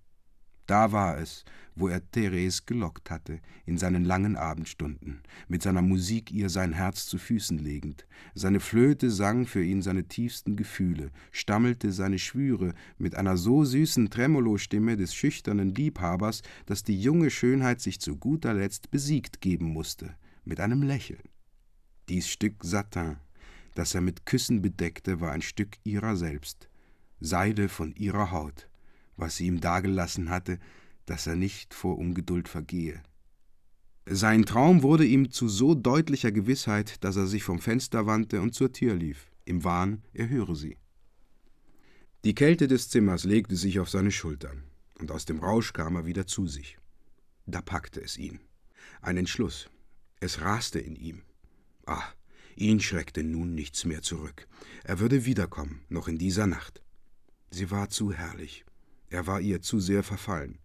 Da 0.71 0.93
war 0.93 1.19
es, 1.19 1.45
wo 1.75 1.89
er 1.89 2.01
Therese 2.13 2.63
gelockt 2.65 3.11
hatte, 3.11 3.41
in 3.67 3.77
seinen 3.77 4.05
langen 4.05 4.37
Abendstunden, 4.37 5.21
mit 5.49 5.63
seiner 5.65 5.83
Musik 5.83 6.31
ihr 6.31 6.49
sein 6.49 6.73
Herz 6.73 7.07
zu 7.07 7.19
Füßen 7.19 7.59
legend. 7.59 8.07
Seine 8.37 8.61
Flöte 8.61 9.11
sang 9.11 9.47
für 9.47 9.65
ihn 9.65 9.83
seine 9.83 10.05
tiefsten 10.05 10.55
Gefühle, 10.55 11.11
stammelte 11.33 11.91
seine 11.91 12.21
Schwüre 12.21 12.73
mit 12.99 13.17
einer 13.17 13.37
so 13.37 13.65
süßen 13.65 14.11
Tremolostimme 14.11 14.97
des 14.97 15.13
schüchternen 15.13 15.75
Liebhabers, 15.75 16.43
dass 16.67 16.85
die 16.85 17.01
junge 17.03 17.31
Schönheit 17.31 17.81
sich 17.81 18.01
zu 18.01 18.17
guter 18.17 18.55
Letzt 18.55 18.93
besiegt 18.93 19.41
geben 19.41 19.73
musste, 19.73 20.15
mit 20.45 20.61
einem 20.61 20.85
Lächeln. 20.85 21.29
Dies 22.09 22.29
Stück 22.29 22.63
Satin, 22.63 23.17
das 23.75 23.97
er 23.97 24.03
mit 24.03 24.25
Küssen 24.25 24.63
bedeckte, 24.63 25.21
war 25.21 25.33
ein 25.33 25.43
Stück 25.43 25.79
ihrer 25.83 26.15
selbst, 26.15 26.69
Seide 27.19 27.69
von 27.69 27.93
ihrer 27.97 28.31
Haut 28.31 28.70
was 29.21 29.37
sie 29.37 29.47
ihm 29.47 29.61
dagelassen 29.61 30.31
hatte, 30.31 30.59
dass 31.07 31.27
er 31.27 31.37
nicht 31.37 31.75
vor 31.75 31.99
Ungeduld 31.99 32.49
vergehe. 32.49 33.03
Sein 34.07 34.47
Traum 34.47 34.83
wurde 34.83 35.05
ihm 35.05 35.31
zu 35.31 35.49
so 35.49 35.75
deutlicher 35.75 36.33
Gewissheit, 36.33 37.05
dass 37.05 37.17
er 37.17 37.27
sich 37.27 37.45
vom 37.45 37.61
Fenster 37.61 38.07
wandte 38.07 38.41
und 38.41 38.55
zur 38.55 38.73
Tür 38.73 38.95
lief, 38.95 39.31
im 39.45 39.63
Wahn, 39.63 40.03
er 40.15 40.29
höre 40.29 40.57
sie. 40.57 40.79
Die 42.25 42.35
Kälte 42.35 42.67
des 42.67 42.89
Zimmers 42.89 43.25
legte 43.25 43.57
sich 43.57 43.79
auf 43.79 43.89
seine 43.89 44.11
Schultern, 44.11 44.65
und 44.99 45.11
aus 45.11 45.25
dem 45.27 45.39
Rausch 45.39 45.73
kam 45.73 45.97
er 45.97 46.07
wieder 46.07 46.27
zu 46.27 46.47
sich. 46.47 46.79
Da 47.47 47.63
packte 47.63 48.01
es 48.01 48.19
ihn. 48.19 48.41
Ein 49.01 49.17
Entschluss. 49.17 49.71
Es 50.21 50.41
raste 50.41 50.79
in 50.79 50.97
ihm. 50.97 51.23
Ah, 51.87 52.05
ihn 52.57 52.81
schreckte 52.81 53.23
nun 53.23 53.55
nichts 53.55 53.85
mehr 53.85 54.03
zurück. 54.03 54.47
Er 54.85 54.99
würde 55.01 55.25
wiederkommen, 55.25 55.83
noch 55.89 56.09
in 56.09 56.19
dieser 56.19 56.47
Nacht. 56.47 56.83
Sie 57.51 57.71
war 57.71 57.89
zu 57.89 58.13
herrlich. 58.13 58.65
Er 59.11 59.27
war 59.27 59.41
ihr 59.41 59.61
zu 59.61 59.81
sehr 59.81 60.03
verfallen. 60.03 60.59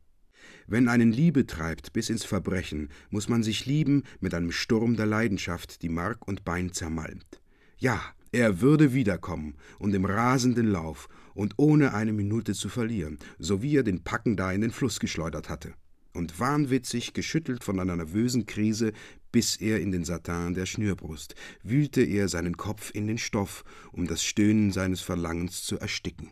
Wenn 0.67 0.87
einen 0.87 1.11
Liebe 1.11 1.45
treibt 1.47 1.93
bis 1.93 2.09
ins 2.09 2.23
Verbrechen, 2.23 2.89
muss 3.09 3.27
man 3.27 3.43
sich 3.43 3.65
lieben 3.65 4.03
mit 4.19 4.33
einem 4.33 4.51
Sturm 4.51 4.95
der 4.95 5.07
Leidenschaft, 5.07 5.81
die 5.81 5.89
Mark 5.89 6.27
und 6.27 6.45
Bein 6.45 6.71
zermalmt. 6.71 7.41
Ja, 7.77 8.01
er 8.31 8.61
würde 8.61 8.93
wiederkommen 8.93 9.55
und 9.79 9.93
im 9.95 10.05
rasenden 10.05 10.67
Lauf 10.67 11.09
und 11.33 11.55
ohne 11.57 11.93
eine 11.93 12.13
Minute 12.13 12.53
zu 12.53 12.69
verlieren, 12.69 13.17
so 13.39 13.61
wie 13.61 13.75
er 13.75 13.83
den 13.83 14.03
Packen 14.03 14.37
da 14.37 14.51
in 14.51 14.61
den 14.61 14.71
Fluss 14.71 14.99
geschleudert 14.99 15.49
hatte. 15.49 15.73
Und 16.13 16.39
wahnwitzig, 16.39 17.13
geschüttelt 17.13 17.63
von 17.63 17.79
einer 17.79 17.95
nervösen 17.95 18.45
Krise, 18.45 18.93
biss 19.31 19.57
er 19.57 19.81
in 19.81 19.91
den 19.91 20.05
Satin 20.05 20.53
der 20.53 20.65
Schnürbrust, 20.65 21.35
wühlte 21.63 22.01
er 22.01 22.29
seinen 22.29 22.57
Kopf 22.57 22.91
in 22.93 23.07
den 23.07 23.17
Stoff, 23.17 23.65
um 23.91 24.07
das 24.07 24.23
Stöhnen 24.23 24.71
seines 24.71 25.01
Verlangens 25.01 25.63
zu 25.63 25.77
ersticken. 25.77 26.31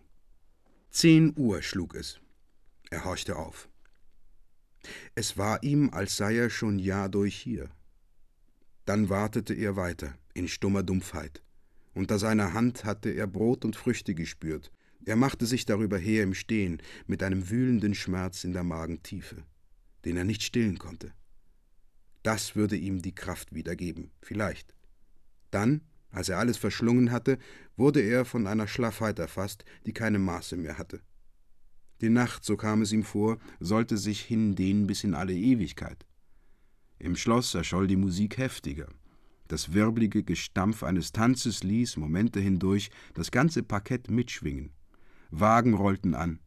Zehn 0.94 1.34
Uhr 1.36 1.64
schlug 1.64 1.96
es. 1.96 2.20
Er 2.92 3.04
horchte 3.04 3.36
auf. 3.36 3.68
Es 5.16 5.40
war 5.40 5.64
ihm, 5.64 5.90
als 5.90 6.18
sei 6.18 6.38
er 6.38 6.52
schon 6.52 6.78
Jahr 6.78 7.10
durch 7.10 7.36
hier. 7.36 7.72
Dann 8.86 9.10
wartete 9.10 9.56
er 9.56 9.76
weiter, 9.76 10.16
in 10.36 10.48
stummer 10.48 10.84
Dumpfheit. 10.84 11.42
Unter 11.96 12.20
seiner 12.20 12.54
Hand 12.54 12.86
hatte 12.86 13.10
er 13.10 13.26
Brot 13.26 13.66
und 13.66 13.76
Früchte 13.76 14.14
gespürt. 14.14 14.72
Er 15.04 15.16
machte 15.16 15.48
sich 15.48 15.66
darüber 15.66 15.98
her 15.98 16.22
im 16.22 16.36
Stehen, 16.36 16.80
mit 17.08 17.24
einem 17.24 17.50
wühlenden 17.50 17.96
Schmerz 17.96 18.44
in 18.44 18.54
der 18.54 18.64
Magentiefe, 18.64 19.44
den 20.06 20.16
er 20.16 20.26
nicht 20.26 20.44
stillen 20.44 20.78
konnte. 20.78 21.12
Das 22.22 22.56
würde 22.56 22.76
ihm 22.76 23.02
die 23.02 23.16
Kraft 23.16 23.56
wiedergeben, 23.56 24.12
vielleicht. 24.22 24.76
Dann, 25.50 25.82
als 26.14 26.30
er 26.30 26.38
alles 26.38 26.58
verschlungen 26.58 27.12
hatte, 27.12 27.38
wurde 27.76 28.00
er 28.00 28.24
von 28.24 28.48
einer 28.48 28.68
Schlaffheit 28.68 29.20
erfasst, 29.20 29.66
die 29.86 29.94
keine 29.94 30.20
Maße 30.20 30.56
mehr 30.56 30.78
hatte. 30.78 31.02
Die 32.02 32.10
Nacht, 32.10 32.46
so 32.46 32.56
kam 32.56 32.84
es 32.84 32.92
ihm 32.92 33.04
vor, 33.04 33.40
sollte 33.60 33.98
sich 33.98 34.22
hindehnen 34.22 34.88
bis 34.88 35.04
in 35.04 35.16
alle 35.16 35.34
Ewigkeit. 35.34 36.06
Im 37.00 37.16
Schloss 37.16 37.54
erscholl 37.56 37.88
die 37.88 37.96
Musik 37.96 38.38
heftiger. 38.38 38.88
Das 39.48 39.74
wirblige 39.74 40.24
Gestampf 40.24 40.84
eines 40.84 41.12
Tanzes 41.12 41.64
ließ 41.64 41.98
Momente 41.98 42.40
hindurch 42.40 42.92
das 43.16 43.32
ganze 43.32 43.64
Parkett 43.64 44.10
mitschwingen. 44.10 44.72
Wagen 45.32 45.74
rollten 45.74 46.14
an. 46.14 46.40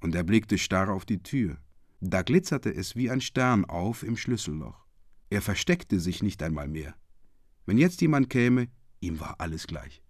Und 0.00 0.14
er 0.14 0.24
blickte 0.24 0.58
starr 0.58 0.92
auf 0.92 1.04
die 1.04 1.22
Tür. 1.22 1.58
Da 2.00 2.22
glitzerte 2.22 2.74
es 2.74 2.96
wie 2.96 3.10
ein 3.10 3.20
Stern 3.20 3.64
auf 3.64 4.02
im 4.02 4.16
Schlüsselloch. 4.16 4.84
Er 5.30 5.40
versteckte 5.40 6.00
sich 6.00 6.22
nicht 6.22 6.42
einmal 6.42 6.68
mehr. 6.68 6.94
Wenn 7.66 7.78
jetzt 7.78 8.00
jemand 8.00 8.30
käme, 8.30 8.68
ihm 9.00 9.20
war 9.20 9.40
alles 9.40 9.66
gleich. 9.66 10.00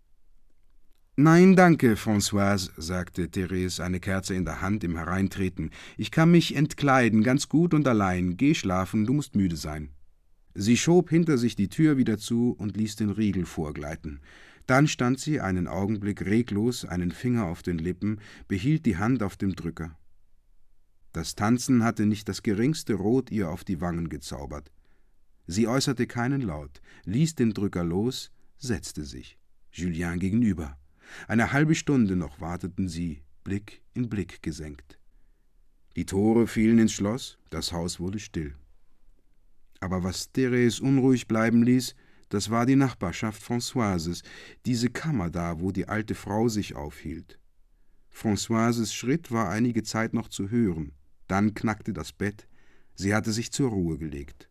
Nein, 1.19 1.57
danke, 1.57 1.97
Françoise, 1.97 2.71
sagte 2.77 3.31
Therese, 3.31 3.83
eine 3.83 4.01
Kerze 4.01 4.35
in 4.35 4.45
der 4.45 4.61
Hand 4.61 4.85
im 4.85 4.97
Hereintreten. 4.97 5.71
Ich 5.97 6.11
kann 6.11 6.31
mich 6.31 6.55
entkleiden, 6.55 7.23
ganz 7.23 7.49
gut 7.49 7.73
und 7.73 7.89
allein. 7.89 8.37
Geh 8.37 8.55
schlafen, 8.55 9.07
du 9.07 9.15
musst 9.15 9.35
müde 9.35 9.57
sein. 9.57 9.93
Sie 10.55 10.77
schob 10.77 11.09
hinter 11.09 11.39
sich 11.39 11.57
die 11.57 11.71
Tür 11.71 11.97
wieder 11.97 12.19
zu 12.19 12.55
und 12.59 12.77
ließ 12.77 12.97
den 12.97 13.09
Riegel 13.09 13.47
vorgleiten. 13.47 14.21
Dann 14.67 14.89
stand 14.89 15.19
sie 15.19 15.41
einen 15.41 15.69
Augenblick 15.69 16.27
reglos, 16.27 16.85
einen 16.85 17.13
Finger 17.13 17.47
auf 17.47 17.63
den 17.63 17.79
Lippen, 17.79 18.21
behielt 18.47 18.85
die 18.85 18.99
Hand 18.99 19.23
auf 19.23 19.37
dem 19.37 19.55
Drücker. 19.55 19.97
Das 21.13 21.35
Tanzen 21.35 21.83
hatte 21.83 22.05
nicht 22.05 22.29
das 22.29 22.43
geringste 22.43 22.93
Rot 22.93 23.31
ihr 23.31 23.49
auf 23.49 23.65
die 23.65 23.81
Wangen 23.81 24.11
gezaubert. 24.11 24.71
Sie 25.47 25.69
äußerte 25.69 26.07
keinen 26.07 26.41
Laut, 26.41 26.81
ließ 27.05 27.35
den 27.37 27.55
Drücker 27.55 27.85
los, 27.85 28.33
setzte 28.59 29.05
sich. 29.05 29.39
Julien 29.71 30.19
gegenüber. 30.19 30.79
Eine 31.29 31.53
halbe 31.53 31.75
Stunde 31.75 32.17
noch 32.17 32.41
warteten 32.41 32.89
sie, 32.89 33.23
Blick 33.45 33.83
in 33.95 34.09
Blick 34.09 34.43
gesenkt. 34.43 34.99
Die 35.95 36.05
Tore 36.05 36.47
fielen 36.47 36.79
ins 36.79 36.93
Schloss, 36.93 37.39
das 37.51 37.73
Haus 37.73 38.01
wurde 38.01 38.19
still. 38.19 38.55
Aber 39.81 40.03
was 40.03 40.33
Therese 40.33 40.83
unruhig 40.83 41.29
bleiben 41.29 41.63
ließ, 41.63 41.95
das 42.29 42.51
war 42.51 42.67
die 42.67 42.77
Nachbarschaft 42.77 43.43
Françoises, 43.43 44.25
diese 44.65 44.91
Kammer 44.91 45.31
da, 45.31 45.61
wo 45.61 45.71
die 45.71 45.89
alte 45.89 46.15
Frau 46.15 46.49
sich 46.49 46.75
aufhielt. 46.75 47.39
Françoises 48.13 48.93
Schritt 48.93 49.31
war 49.31 49.51
einige 49.51 49.83
Zeit 49.85 50.13
noch 50.13 50.29
zu 50.29 50.51
hören, 50.51 50.93
dann 51.29 51.55
knackte 51.55 51.93
das 51.93 52.13
Bett, 52.13 52.49
sie 52.95 53.15
hatte 53.15 53.33
sich 53.33 53.53
zur 53.53 53.71
Ruhe 53.71 53.99
gelegt. 53.99 54.49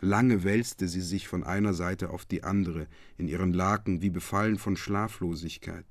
Lange 0.00 0.44
wälzte 0.44 0.86
sie 0.86 1.00
sich 1.00 1.26
von 1.26 1.42
einer 1.42 1.74
Seite 1.74 2.10
auf 2.10 2.24
die 2.24 2.44
andere 2.44 2.86
in 3.16 3.26
ihren 3.26 3.52
Laken 3.52 4.00
wie 4.00 4.10
befallen 4.10 4.58
von 4.58 4.76
Schlaflosigkeit. 4.76 5.86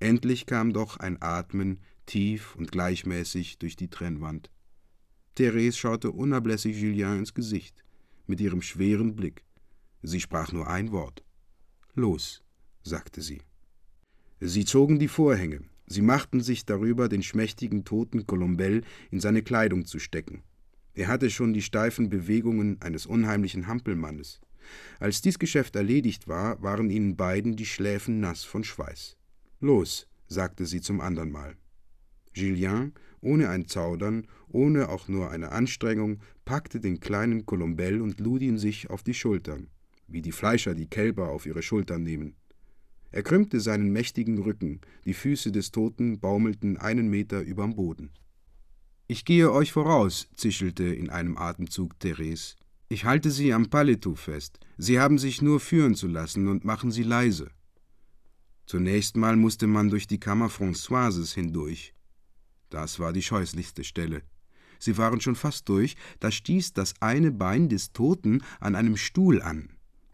Endlich 0.00 0.46
kam 0.46 0.72
doch 0.72 0.98
ein 0.98 1.20
Atmen 1.20 1.80
tief 2.06 2.56
und 2.56 2.72
gleichmäßig 2.72 3.58
durch 3.58 3.76
die 3.76 3.88
Trennwand. 3.88 4.50
Therese 5.34 5.76
schaute 5.76 6.10
unablässig 6.10 6.76
Julien 6.80 7.18
ins 7.18 7.34
Gesicht, 7.34 7.84
mit 8.26 8.40
ihrem 8.40 8.62
schweren 8.62 9.14
Blick. 9.14 9.44
Sie 10.02 10.20
sprach 10.20 10.52
nur 10.52 10.68
ein 10.68 10.92
Wort. 10.92 11.24
Los, 11.94 12.42
sagte 12.82 13.20
sie. 13.20 13.42
Sie 14.40 14.64
zogen 14.64 14.98
die 14.98 15.08
Vorhänge, 15.08 15.62
sie 15.86 16.02
machten 16.02 16.40
sich 16.40 16.66
darüber, 16.66 17.08
den 17.08 17.22
schmächtigen 17.22 17.84
toten 17.84 18.26
Colombell 18.26 18.82
in 19.10 19.20
seine 19.20 19.42
Kleidung 19.42 19.86
zu 19.86 19.98
stecken. 19.98 20.42
Er 20.94 21.08
hatte 21.08 21.28
schon 21.28 21.52
die 21.52 21.62
steifen 21.62 22.08
Bewegungen 22.08 22.80
eines 22.80 23.04
unheimlichen 23.06 23.66
Hampelmannes. 23.66 24.40
Als 25.00 25.20
dies 25.20 25.38
Geschäft 25.38 25.76
erledigt 25.76 26.28
war, 26.28 26.62
waren 26.62 26.88
ihnen 26.88 27.16
beiden 27.16 27.56
die 27.56 27.66
Schläfen 27.66 28.20
nass 28.20 28.44
von 28.44 28.64
Schweiß. 28.64 29.16
Los, 29.60 30.06
sagte 30.26 30.66
sie 30.66 30.80
zum 30.80 31.00
andern 31.00 31.30
Mal. 31.30 31.56
Julien, 32.32 32.92
ohne 33.20 33.48
ein 33.48 33.66
Zaudern, 33.66 34.26
ohne 34.48 34.88
auch 34.88 35.08
nur 35.08 35.30
eine 35.30 35.52
Anstrengung, 35.52 36.20
packte 36.44 36.80
den 36.80 37.00
kleinen 37.00 37.46
Colombell 37.46 38.00
und 38.00 38.20
lud 38.20 38.42
ihn 38.42 38.58
sich 38.58 38.90
auf 38.90 39.02
die 39.02 39.14
Schultern, 39.14 39.68
wie 40.08 40.22
die 40.22 40.32
Fleischer 40.32 40.74
die 40.74 40.88
Kälber 40.88 41.30
auf 41.30 41.46
ihre 41.46 41.62
Schultern 41.62 42.02
nehmen. 42.02 42.36
Er 43.10 43.22
krümmte 43.22 43.60
seinen 43.60 43.92
mächtigen 43.92 44.38
Rücken, 44.38 44.80
die 45.04 45.14
Füße 45.14 45.52
des 45.52 45.70
Toten 45.70 46.18
baumelten 46.18 46.76
einen 46.76 47.08
Meter 47.08 47.40
überm 47.42 47.76
Boden. 47.76 48.10
Ich 49.06 49.26
gehe 49.26 49.52
euch 49.52 49.70
voraus, 49.70 50.28
zischelte 50.34 50.84
in 50.84 51.10
einem 51.10 51.36
Atemzug 51.36 51.98
Therese. 52.00 52.54
Ich 52.88 53.04
halte 53.04 53.30
Sie 53.30 53.52
am 53.52 53.68
Paletot 53.68 54.18
fest. 54.18 54.58
Sie 54.78 54.98
haben 54.98 55.18
sich 55.18 55.42
nur 55.42 55.60
führen 55.60 55.94
zu 55.94 56.06
lassen 56.06 56.48
und 56.48 56.64
machen 56.64 56.90
Sie 56.90 57.02
leise. 57.02 57.50
Zunächst 58.64 59.18
mal 59.18 59.36
musste 59.36 59.66
man 59.66 59.90
durch 59.90 60.06
die 60.06 60.20
Kammer 60.20 60.48
Françoises 60.48 61.34
hindurch. 61.34 61.92
Das 62.70 62.98
war 62.98 63.12
die 63.12 63.22
scheußlichste 63.22 63.84
Stelle. 63.84 64.22
Sie 64.78 64.96
waren 64.96 65.20
schon 65.20 65.36
fast 65.36 65.68
durch, 65.68 65.96
da 66.20 66.30
stieß 66.30 66.72
das 66.72 66.94
eine 67.00 67.30
Bein 67.30 67.68
des 67.68 67.92
Toten 67.92 68.42
an 68.58 68.74
einem 68.74 68.96
Stuhl 68.96 69.42
an. 69.42 69.68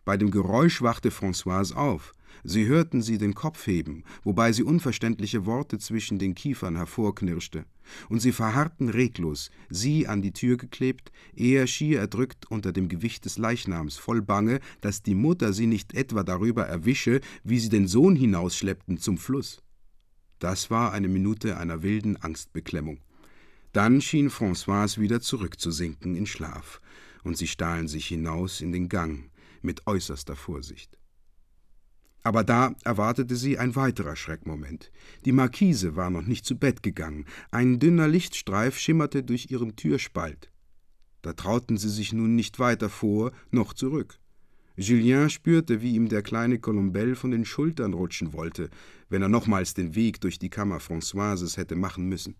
Bei 0.04 0.16
dem 0.16 0.32
Geräusch 0.32 0.82
wachte 0.82 1.10
Françoise 1.10 1.74
auf. 1.74 2.12
Sie 2.44 2.66
hörten 2.66 3.02
sie 3.02 3.18
den 3.18 3.34
Kopf 3.34 3.66
heben, 3.66 4.04
wobei 4.22 4.52
sie 4.52 4.62
unverständliche 4.62 5.46
Worte 5.46 5.78
zwischen 5.78 6.18
den 6.18 6.34
Kiefern 6.34 6.76
hervorknirschte. 6.76 7.64
Und 8.08 8.20
sie 8.20 8.32
verharrten 8.32 8.88
reglos, 8.88 9.50
sie 9.68 10.06
an 10.06 10.22
die 10.22 10.32
Tür 10.32 10.56
geklebt, 10.56 11.12
er 11.34 11.66
schier 11.66 12.00
erdrückt 12.00 12.50
unter 12.50 12.72
dem 12.72 12.88
Gewicht 12.88 13.24
des 13.24 13.36
Leichnams, 13.38 13.96
voll 13.96 14.22
Bange, 14.22 14.60
dass 14.80 15.02
die 15.02 15.14
Mutter 15.14 15.52
sie 15.52 15.66
nicht 15.66 15.94
etwa 15.94 16.22
darüber 16.22 16.66
erwische, 16.66 17.20
wie 17.44 17.58
sie 17.58 17.68
den 17.68 17.88
Sohn 17.88 18.16
hinausschleppten 18.16 18.98
zum 18.98 19.18
Fluss. 19.18 19.62
Das 20.38 20.70
war 20.70 20.92
eine 20.92 21.08
Minute 21.08 21.58
einer 21.58 21.82
wilden 21.82 22.16
Angstbeklemmung. 22.16 23.00
Dann 23.72 24.00
schien 24.00 24.30
Françoise 24.30 24.98
wieder 24.98 25.20
zurückzusinken 25.20 26.16
in 26.16 26.26
Schlaf, 26.26 26.80
und 27.22 27.36
sie 27.36 27.46
stahlen 27.46 27.86
sich 27.86 28.06
hinaus 28.06 28.60
in 28.60 28.72
den 28.72 28.88
Gang 28.88 29.30
mit 29.62 29.86
äußerster 29.86 30.36
Vorsicht. 30.36 30.99
Aber 32.22 32.44
da 32.44 32.74
erwartete 32.84 33.34
sie 33.34 33.58
ein 33.58 33.76
weiterer 33.76 34.14
Schreckmoment. 34.14 34.90
Die 35.24 35.32
Markise 35.32 35.96
war 35.96 36.10
noch 36.10 36.26
nicht 36.26 36.44
zu 36.44 36.56
Bett 36.56 36.82
gegangen. 36.82 37.24
Ein 37.50 37.78
dünner 37.78 38.08
Lichtstreif 38.08 38.78
schimmerte 38.78 39.22
durch 39.22 39.50
ihren 39.50 39.76
Türspalt. 39.76 40.50
Da 41.22 41.32
trauten 41.32 41.76
sie 41.76 41.88
sich 41.88 42.12
nun 42.12 42.34
nicht 42.34 42.58
weiter 42.58 42.88
vor 42.88 43.32
noch 43.50 43.72
zurück. 43.72 44.18
Julien 44.76 45.28
spürte, 45.28 45.82
wie 45.82 45.94
ihm 45.94 46.08
der 46.08 46.22
kleine 46.22 46.58
Colombel 46.58 47.14
von 47.14 47.30
den 47.30 47.44
Schultern 47.44 47.92
rutschen 47.92 48.32
wollte, 48.32 48.70
wenn 49.08 49.20
er 49.20 49.28
nochmals 49.28 49.74
den 49.74 49.94
Weg 49.94 50.20
durch 50.20 50.38
die 50.38 50.48
Kammer 50.48 50.78
Françoises 50.78 51.56
hätte 51.56 51.76
machen 51.76 52.08
müssen. 52.08 52.36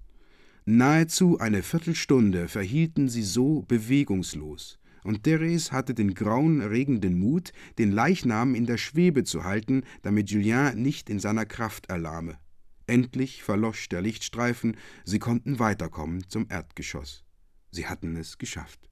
Nahezu 0.65 1.39
eine 1.39 1.63
Viertelstunde 1.63 2.49
verhielten 2.49 3.09
sie 3.09 3.23
so 3.23 3.63
bewegungslos 3.63 4.80
und 5.05 5.25
Therese 5.25 5.73
hatte 5.73 5.95
den 5.95 6.15
grauenerregenden 6.15 7.19
Mut, 7.19 7.53
den 7.79 7.91
Leichnam 7.91 8.55
in 8.55 8.67
der 8.67 8.79
Schwebe 8.79 9.25
zu 9.25 9.45
halten, 9.45 9.83
damit 10.03 10.31
Julien 10.31 10.81
nicht 10.83 11.11
in 11.11 11.19
seiner 11.19 11.47
Kraft 11.47 11.89
erlahme. 11.89 12.39
Endlich 12.87 13.43
verlosch 13.43 13.89
der 13.89 14.03
Lichtstreifen, 14.03 14.77
sie 15.05 15.19
konnten 15.19 15.59
weiterkommen 15.59 16.29
zum 16.29 16.47
Erdgeschoss. 16.49 17.25
Sie 17.71 17.87
hatten 17.87 18.17
es 18.17 18.39
geschafft. 18.39 18.91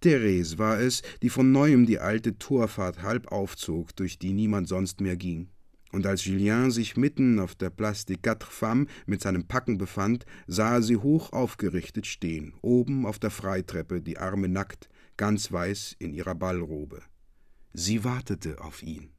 Therese 0.00 0.58
war 0.58 0.80
es, 0.80 1.02
die 1.22 1.28
von 1.28 1.52
neuem 1.52 1.84
die 1.84 1.98
alte 1.98 2.38
Torfahrt 2.38 3.02
halb 3.02 3.30
aufzog, 3.30 3.94
durch 3.96 4.18
die 4.18 4.32
niemand 4.32 4.68
sonst 4.68 5.02
mehr 5.02 5.16
ging. 5.16 5.50
Und 5.92 6.06
als 6.06 6.24
Julien 6.24 6.70
sich 6.70 6.96
mitten 6.96 7.40
auf 7.40 7.54
der 7.54 7.70
Place 7.70 8.06
des 8.06 8.18
Quatre 8.22 8.50
Femmes 8.50 8.88
mit 9.06 9.22
seinem 9.22 9.46
Packen 9.46 9.78
befand, 9.78 10.24
sah 10.46 10.74
er 10.74 10.82
sie 10.82 10.96
hoch 10.96 11.32
aufgerichtet 11.32 12.06
stehen, 12.06 12.54
oben 12.62 13.06
auf 13.06 13.18
der 13.18 13.30
Freitreppe, 13.30 14.00
die 14.00 14.18
Arme 14.18 14.48
nackt, 14.48 14.88
ganz 15.16 15.50
weiß 15.50 15.96
in 15.98 16.14
ihrer 16.14 16.34
Ballrobe. 16.34 17.02
Sie 17.72 18.04
wartete 18.04 18.60
auf 18.60 18.82
ihn. 18.82 19.10